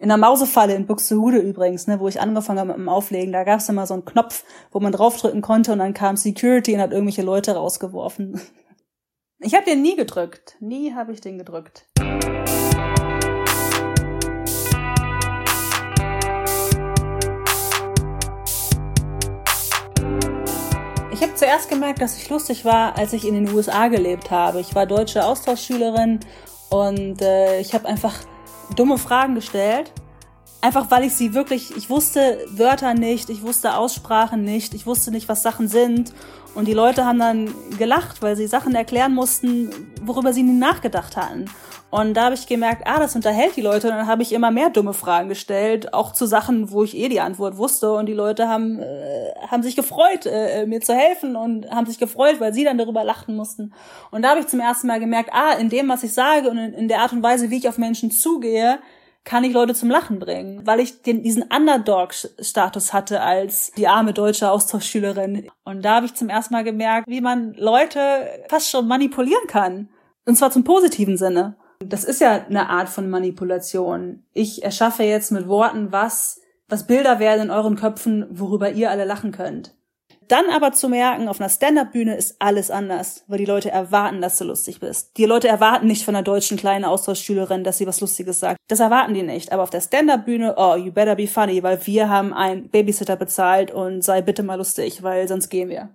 In 0.00 0.10
der 0.10 0.16
Mausefalle 0.16 0.76
in 0.76 0.86
Buxtehude 0.86 1.38
übrigens, 1.38 1.88
ne, 1.88 1.98
wo 1.98 2.06
ich 2.06 2.20
angefangen 2.20 2.60
habe 2.60 2.68
mit 2.68 2.76
dem 2.76 2.88
Auflegen, 2.88 3.32
da 3.32 3.42
gab 3.42 3.58
es 3.58 3.68
immer 3.68 3.84
so 3.84 3.94
einen 3.94 4.04
Knopf, 4.04 4.44
wo 4.70 4.78
man 4.78 4.92
draufdrücken 4.92 5.42
konnte 5.42 5.72
und 5.72 5.80
dann 5.80 5.92
kam 5.92 6.16
Security 6.16 6.74
und 6.74 6.80
hat 6.80 6.92
irgendwelche 6.92 7.22
Leute 7.22 7.56
rausgeworfen. 7.56 8.40
Ich 9.40 9.54
habe 9.54 9.64
den 9.64 9.82
nie 9.82 9.94
gedrückt. 9.94 10.56
Nie 10.58 10.94
habe 10.94 11.12
ich 11.12 11.20
den 11.20 11.38
gedrückt. 11.38 11.86
Ich 21.12 21.22
habe 21.22 21.34
zuerst 21.36 21.68
gemerkt, 21.68 22.02
dass 22.02 22.16
ich 22.16 22.28
lustig 22.28 22.64
war, 22.64 22.98
als 22.98 23.12
ich 23.12 23.24
in 23.24 23.34
den 23.34 23.54
USA 23.54 23.86
gelebt 23.86 24.32
habe. 24.32 24.58
Ich 24.58 24.74
war 24.74 24.86
deutsche 24.86 25.24
Austauschschülerin 25.24 26.18
und 26.68 27.22
äh, 27.22 27.60
ich 27.60 27.74
habe 27.74 27.86
einfach 27.86 28.14
dumme 28.76 28.98
Fragen 28.98 29.34
gestellt. 29.34 29.92
Einfach 30.60 30.90
weil 30.90 31.04
ich 31.04 31.14
sie 31.14 31.34
wirklich, 31.34 31.76
ich 31.76 31.88
wusste 31.88 32.44
Wörter 32.50 32.94
nicht, 32.94 33.30
ich 33.30 33.42
wusste 33.42 33.76
Aussprachen 33.76 34.42
nicht, 34.42 34.74
ich 34.74 34.86
wusste 34.86 35.12
nicht, 35.12 35.28
was 35.28 35.42
Sachen 35.42 35.68
sind. 35.68 36.12
Und 36.54 36.66
die 36.66 36.72
Leute 36.72 37.04
haben 37.04 37.18
dann 37.18 37.54
gelacht, 37.78 38.22
weil 38.22 38.36
sie 38.36 38.46
Sachen 38.46 38.74
erklären 38.74 39.14
mussten, 39.14 39.70
worüber 40.02 40.32
sie 40.32 40.42
nie 40.42 40.58
nachgedacht 40.58 41.16
hatten. 41.16 41.46
Und 41.90 42.14
da 42.14 42.24
habe 42.24 42.34
ich 42.34 42.46
gemerkt, 42.46 42.82
ah, 42.86 42.98
das 42.98 43.16
unterhält 43.16 43.56
die 43.56 43.62
Leute. 43.62 43.88
Und 43.88 43.94
dann 43.94 44.06
habe 44.06 44.22
ich 44.22 44.32
immer 44.32 44.50
mehr 44.50 44.68
dumme 44.68 44.92
Fragen 44.92 45.30
gestellt, 45.30 45.94
auch 45.94 46.12
zu 46.12 46.26
Sachen, 46.26 46.70
wo 46.70 46.84
ich 46.84 46.94
eh 46.94 47.08
die 47.08 47.20
Antwort 47.20 47.56
wusste. 47.56 47.94
Und 47.94 48.06
die 48.06 48.14
Leute 48.14 48.46
haben, 48.46 48.78
äh, 48.78 49.32
haben 49.46 49.62
sich 49.62 49.74
gefreut, 49.74 50.26
äh, 50.26 50.66
mir 50.66 50.82
zu 50.82 50.94
helfen 50.94 51.34
und 51.34 51.70
haben 51.70 51.86
sich 51.86 51.98
gefreut, 51.98 52.40
weil 52.40 52.52
sie 52.52 52.64
dann 52.64 52.76
darüber 52.76 53.04
lachen 53.04 53.36
mussten. 53.36 53.72
Und 54.10 54.22
da 54.22 54.30
habe 54.30 54.40
ich 54.40 54.48
zum 54.48 54.60
ersten 54.60 54.86
Mal 54.86 55.00
gemerkt, 55.00 55.30
ah, 55.32 55.52
in 55.52 55.70
dem, 55.70 55.88
was 55.88 56.02
ich 56.02 56.12
sage 56.12 56.50
und 56.50 56.58
in, 56.58 56.74
in 56.74 56.88
der 56.88 57.00
Art 57.00 57.12
und 57.12 57.22
Weise, 57.22 57.50
wie 57.50 57.56
ich 57.56 57.68
auf 57.68 57.78
Menschen 57.78 58.10
zugehe, 58.10 58.80
kann 59.28 59.44
ich 59.44 59.52
Leute 59.52 59.74
zum 59.74 59.90
Lachen 59.90 60.18
bringen, 60.18 60.66
weil 60.66 60.80
ich 60.80 61.02
den, 61.02 61.22
diesen 61.22 61.42
Underdog-Status 61.42 62.94
hatte 62.94 63.20
als 63.20 63.70
die 63.76 63.86
arme 63.86 64.14
deutsche 64.14 64.50
Austauschschülerin. 64.50 65.50
Und 65.64 65.84
da 65.84 65.96
habe 65.96 66.06
ich 66.06 66.14
zum 66.14 66.30
ersten 66.30 66.54
Mal 66.54 66.64
gemerkt, 66.64 67.06
wie 67.06 67.20
man 67.20 67.52
Leute 67.52 68.00
fast 68.48 68.70
schon 68.70 68.88
manipulieren 68.88 69.46
kann. 69.46 69.90
Und 70.24 70.36
zwar 70.36 70.50
zum 70.50 70.64
positiven 70.64 71.18
Sinne. 71.18 71.58
Das 71.80 72.04
ist 72.04 72.22
ja 72.22 72.46
eine 72.46 72.70
Art 72.70 72.88
von 72.88 73.10
Manipulation. 73.10 74.24
Ich 74.32 74.64
erschaffe 74.64 75.02
jetzt 75.02 75.30
mit 75.30 75.46
Worten 75.46 75.92
was, 75.92 76.40
was 76.66 76.86
Bilder 76.86 77.18
werden 77.18 77.42
in 77.42 77.50
euren 77.50 77.76
Köpfen, 77.76 78.26
worüber 78.30 78.70
ihr 78.70 78.90
alle 78.90 79.04
lachen 79.04 79.32
könnt. 79.32 79.74
Dann 80.28 80.50
aber 80.50 80.72
zu 80.72 80.90
merken, 80.90 81.26
auf 81.26 81.40
einer 81.40 81.48
Stand-up-Bühne 81.48 82.14
ist 82.14 82.36
alles 82.38 82.70
anders, 82.70 83.24
weil 83.28 83.38
die 83.38 83.46
Leute 83.46 83.70
erwarten, 83.70 84.20
dass 84.20 84.36
du 84.36 84.44
lustig 84.44 84.78
bist. 84.78 85.16
Die 85.16 85.24
Leute 85.24 85.48
erwarten 85.48 85.86
nicht 85.86 86.04
von 86.04 86.14
einer 86.14 86.22
deutschen 86.22 86.58
kleinen 86.58 86.84
Austauschschülerin, 86.84 87.64
dass 87.64 87.78
sie 87.78 87.86
was 87.86 88.02
Lustiges 88.02 88.38
sagt. 88.38 88.58
Das 88.68 88.80
erwarten 88.80 89.14
die 89.14 89.22
nicht. 89.22 89.52
Aber 89.52 89.62
auf 89.62 89.70
der 89.70 89.80
Stand-up-Bühne, 89.80 90.56
oh, 90.58 90.76
you 90.76 90.92
better 90.92 91.16
be 91.16 91.26
funny, 91.26 91.62
weil 91.62 91.84
wir 91.86 92.10
haben 92.10 92.34
einen 92.34 92.68
Babysitter 92.68 93.16
bezahlt 93.16 93.70
und 93.70 94.04
sei 94.04 94.20
bitte 94.20 94.42
mal 94.42 94.56
lustig, 94.56 95.02
weil 95.02 95.26
sonst 95.28 95.48
gehen 95.48 95.70
wir. 95.70 95.88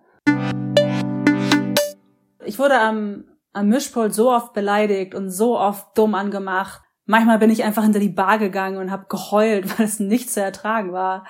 Ich 2.44 2.58
wurde 2.58 2.80
am, 2.80 3.26
am 3.54 3.68
Mischpult 3.68 4.16
so 4.16 4.32
oft 4.32 4.54
beleidigt 4.54 5.14
und 5.14 5.30
so 5.30 5.60
oft 5.60 5.96
dumm 5.96 6.16
angemacht. 6.16 6.82
Manchmal 7.06 7.38
bin 7.38 7.52
ich 7.52 7.64
einfach 7.64 7.84
hinter 7.84 8.00
die 8.00 8.10
Bar 8.10 8.40
gegangen 8.40 8.78
und 8.78 8.90
habe 8.90 9.06
geheult, 9.10 9.66
weil 9.78 9.86
es 9.86 10.00
nicht 10.00 10.32
zu 10.32 10.42
ertragen 10.42 10.92
war. 10.92 11.24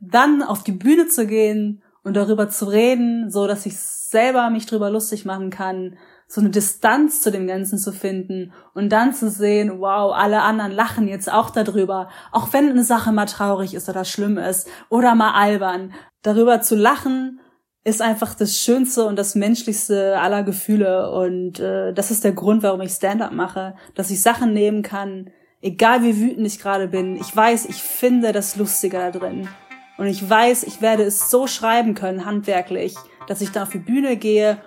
Dann 0.00 0.42
auf 0.42 0.64
die 0.64 0.72
Bühne 0.72 1.06
zu 1.06 1.24
gehen 1.24 1.82
und 2.08 2.14
darüber 2.14 2.48
zu 2.48 2.64
reden, 2.64 3.30
so 3.30 3.46
dass 3.46 3.66
ich 3.66 3.78
selber 3.78 4.48
mich 4.50 4.66
drüber 4.66 4.90
lustig 4.90 5.26
machen 5.26 5.50
kann, 5.50 5.96
so 6.26 6.40
eine 6.40 6.50
Distanz 6.50 7.20
zu 7.22 7.30
dem 7.30 7.46
Ganzen 7.46 7.78
zu 7.78 7.92
finden 7.92 8.52
und 8.74 8.90
dann 8.90 9.14
zu 9.14 9.30
sehen, 9.30 9.80
wow, 9.80 10.12
alle 10.14 10.40
anderen 10.42 10.72
lachen 10.72 11.06
jetzt 11.06 11.30
auch 11.30 11.50
darüber, 11.50 12.08
auch 12.32 12.52
wenn 12.52 12.70
eine 12.70 12.82
Sache 12.82 13.12
mal 13.12 13.26
traurig 13.26 13.74
ist 13.74 13.88
oder 13.88 14.04
schlimm 14.04 14.38
ist 14.38 14.68
oder 14.88 15.14
mal 15.14 15.32
albern. 15.32 15.92
Darüber 16.22 16.60
zu 16.62 16.76
lachen 16.76 17.40
ist 17.84 18.02
einfach 18.02 18.34
das 18.34 18.56
Schönste 18.56 19.04
und 19.04 19.16
das 19.16 19.34
Menschlichste 19.34 20.18
aller 20.18 20.42
Gefühle. 20.42 21.10
Und 21.10 21.60
äh, 21.60 21.92
das 21.92 22.10
ist 22.10 22.24
der 22.24 22.32
Grund, 22.32 22.62
warum 22.62 22.80
ich 22.80 22.90
Stand-up 22.92 23.32
mache, 23.32 23.74
dass 23.94 24.10
ich 24.10 24.20
Sachen 24.22 24.52
nehmen 24.52 24.82
kann, 24.82 25.30
egal 25.62 26.02
wie 26.02 26.18
wütend 26.18 26.46
ich 26.46 26.58
gerade 26.58 26.88
bin. 26.88 27.16
Ich 27.16 27.34
weiß, 27.34 27.66
ich 27.66 27.82
finde 27.82 28.32
das 28.32 28.56
Lustige 28.56 28.98
da 28.98 29.10
drin. 29.10 29.48
Und 29.98 30.06
ich 30.06 30.28
weiß, 30.28 30.62
ich 30.62 30.80
werde 30.80 31.02
es 31.02 31.28
so 31.28 31.46
schreiben 31.46 31.94
können, 31.94 32.24
handwerklich, 32.24 32.94
dass 33.26 33.40
ich 33.40 33.52
dann 33.52 33.64
auf 33.64 33.70
die 33.70 33.78
Bühne 33.78 34.16
gehe 34.16 34.58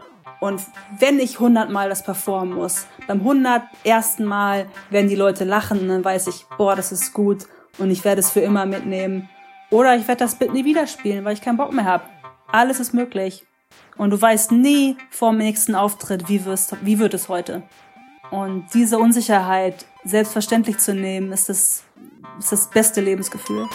und 0.42 0.60
wenn 0.98 1.20
ich 1.20 1.40
hundertmal 1.40 1.88
das 1.88 2.04
performen 2.04 2.56
muss, 2.56 2.88
beim 3.08 3.24
hundertersten 3.24 4.26
Mal 4.26 4.66
werden 4.90 5.08
die 5.08 5.16
Leute 5.16 5.44
lachen 5.44 5.80
und 5.80 5.88
dann 5.88 6.04
weiß 6.04 6.28
ich, 6.28 6.48
boah, 6.58 6.76
das 6.76 6.92
ist 6.92 7.14
gut 7.14 7.46
und 7.78 7.92
ich 7.92 8.04
werde 8.04 8.22
es 8.22 8.32
für 8.32 8.40
immer 8.40 8.66
mitnehmen. 8.66 9.30
Oder 9.70 9.96
ich 9.96 10.08
werde 10.08 10.20
das 10.20 10.36
Bit 10.36 10.52
nie 10.52 10.66
wieder 10.66 10.88
spielen, 10.88 11.24
weil 11.26 11.34
ich 11.34 11.42
keinen 11.42 11.58
Bock 11.58 11.72
mehr 11.72 11.86
habe. 11.86 12.06
Alles 12.52 12.80
ist 12.80 12.92
möglich. 12.92 13.46
Und 13.98 14.10
du 14.10 14.20
weißt 14.20 14.52
nie 14.52 14.98
vor 15.12 15.30
dem 15.30 15.38
nächsten 15.38 15.76
Auftritt, 15.76 16.28
wie, 16.28 16.44
wirst, 16.44 16.76
wie 16.82 16.98
wird 16.98 17.14
es 17.14 17.30
heute. 17.30 17.62
Und 18.32 18.66
diese 18.74 18.98
Unsicherheit 18.98 19.86
selbstverständlich 20.04 20.80
zu 20.80 20.96
nehmen, 20.96 21.32
ist 21.32 21.50
das, 21.50 21.84
ist 22.40 22.52
das 22.52 22.68
beste 22.72 23.00
Lebensgefühl. 23.00 23.68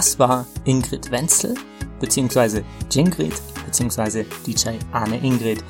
Das 0.00 0.18
war 0.18 0.46
Ingrid 0.64 1.10
Wenzel 1.10 1.54
beziehungsweise 2.00 2.64
Jingrid, 2.90 3.34
beziehungsweise 3.66 4.24
DJ 4.46 4.78
Arne 4.92 5.18
Ingrid 5.18 5.62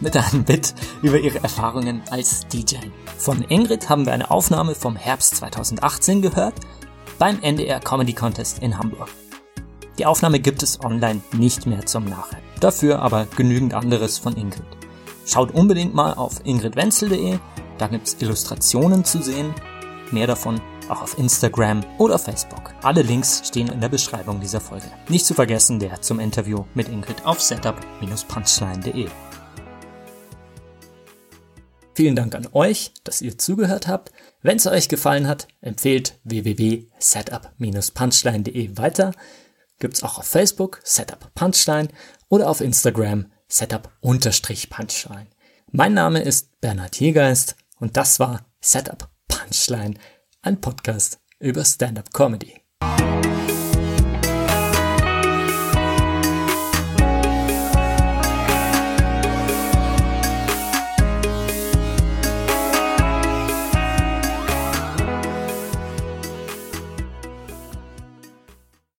mit 0.00 0.16
einem 0.16 0.44
Bit 0.44 0.74
über 1.02 1.18
ihre 1.18 1.42
Erfahrungen 1.42 2.00
als 2.10 2.46
DJ. 2.48 2.76
Von 3.18 3.42
Ingrid 3.42 3.90
haben 3.90 4.06
wir 4.06 4.14
eine 4.14 4.30
Aufnahme 4.30 4.74
vom 4.74 4.96
Herbst 4.96 5.36
2018 5.36 6.22
gehört 6.22 6.54
beim 7.18 7.38
NDR 7.42 7.78
Comedy 7.80 8.14
Contest 8.14 8.60
in 8.60 8.78
Hamburg. 8.78 9.10
Die 9.98 10.06
Aufnahme 10.06 10.40
gibt 10.40 10.62
es 10.62 10.82
online 10.82 11.20
nicht 11.34 11.66
mehr 11.66 11.84
zum 11.84 12.06
Nachhören. 12.06 12.42
Dafür 12.60 13.00
aber 13.00 13.26
genügend 13.36 13.74
anderes 13.74 14.16
von 14.16 14.34
Ingrid. 14.38 14.64
Schaut 15.26 15.52
unbedingt 15.52 15.94
mal 15.94 16.14
auf 16.14 16.40
ingridwenzel.de, 16.44 17.38
da 17.76 17.88
gibt 17.88 18.06
es 18.06 18.16
Illustrationen 18.20 19.04
zu 19.04 19.20
sehen. 19.20 19.52
Mehr 20.12 20.28
davon 20.28 20.62
auch 20.90 21.02
auf 21.02 21.18
Instagram 21.18 21.84
oder 21.98 22.18
Facebook. 22.18 22.74
Alle 22.82 23.02
Links 23.02 23.42
stehen 23.46 23.68
in 23.68 23.80
der 23.80 23.88
Beschreibung 23.88 24.40
dieser 24.40 24.60
Folge. 24.60 24.90
Nicht 25.08 25.26
zu 25.26 25.34
vergessen 25.34 25.78
der 25.78 26.02
zum 26.02 26.18
Interview 26.20 26.64
mit 26.74 26.88
Ingrid 26.88 27.24
auf 27.24 27.40
setup-punchline.de. 27.40 29.08
Vielen 31.94 32.14
Dank 32.14 32.34
an 32.34 32.46
euch, 32.52 32.92
dass 33.04 33.22
ihr 33.22 33.38
zugehört 33.38 33.88
habt. 33.88 34.12
Wenn 34.42 34.58
es 34.58 34.66
euch 34.66 34.88
gefallen 34.88 35.26
hat, 35.26 35.48
empfehlt 35.62 36.20
www.setup-punchline.de 36.24 38.76
weiter. 38.76 39.12
Gibt's 39.78 40.02
auch 40.02 40.18
auf 40.18 40.26
Facebook 40.26 40.80
Setup 40.84 41.32
Punchline 41.34 41.88
oder 42.28 42.50
auf 42.50 42.60
Instagram 42.60 43.32
Setup-Punchline. 43.48 45.28
Mein 45.72 45.94
Name 45.94 46.20
ist 46.20 46.60
Bernhard 46.60 46.96
Hiergeist 46.96 47.56
und 47.78 47.96
das 47.96 48.20
war 48.20 48.44
Setup 48.60 49.08
Punchline 49.28 49.94
ein 50.46 50.60
Podcast 50.60 51.18
über 51.40 51.64
Stand-up 51.64 52.12
Comedy. 52.12 52.65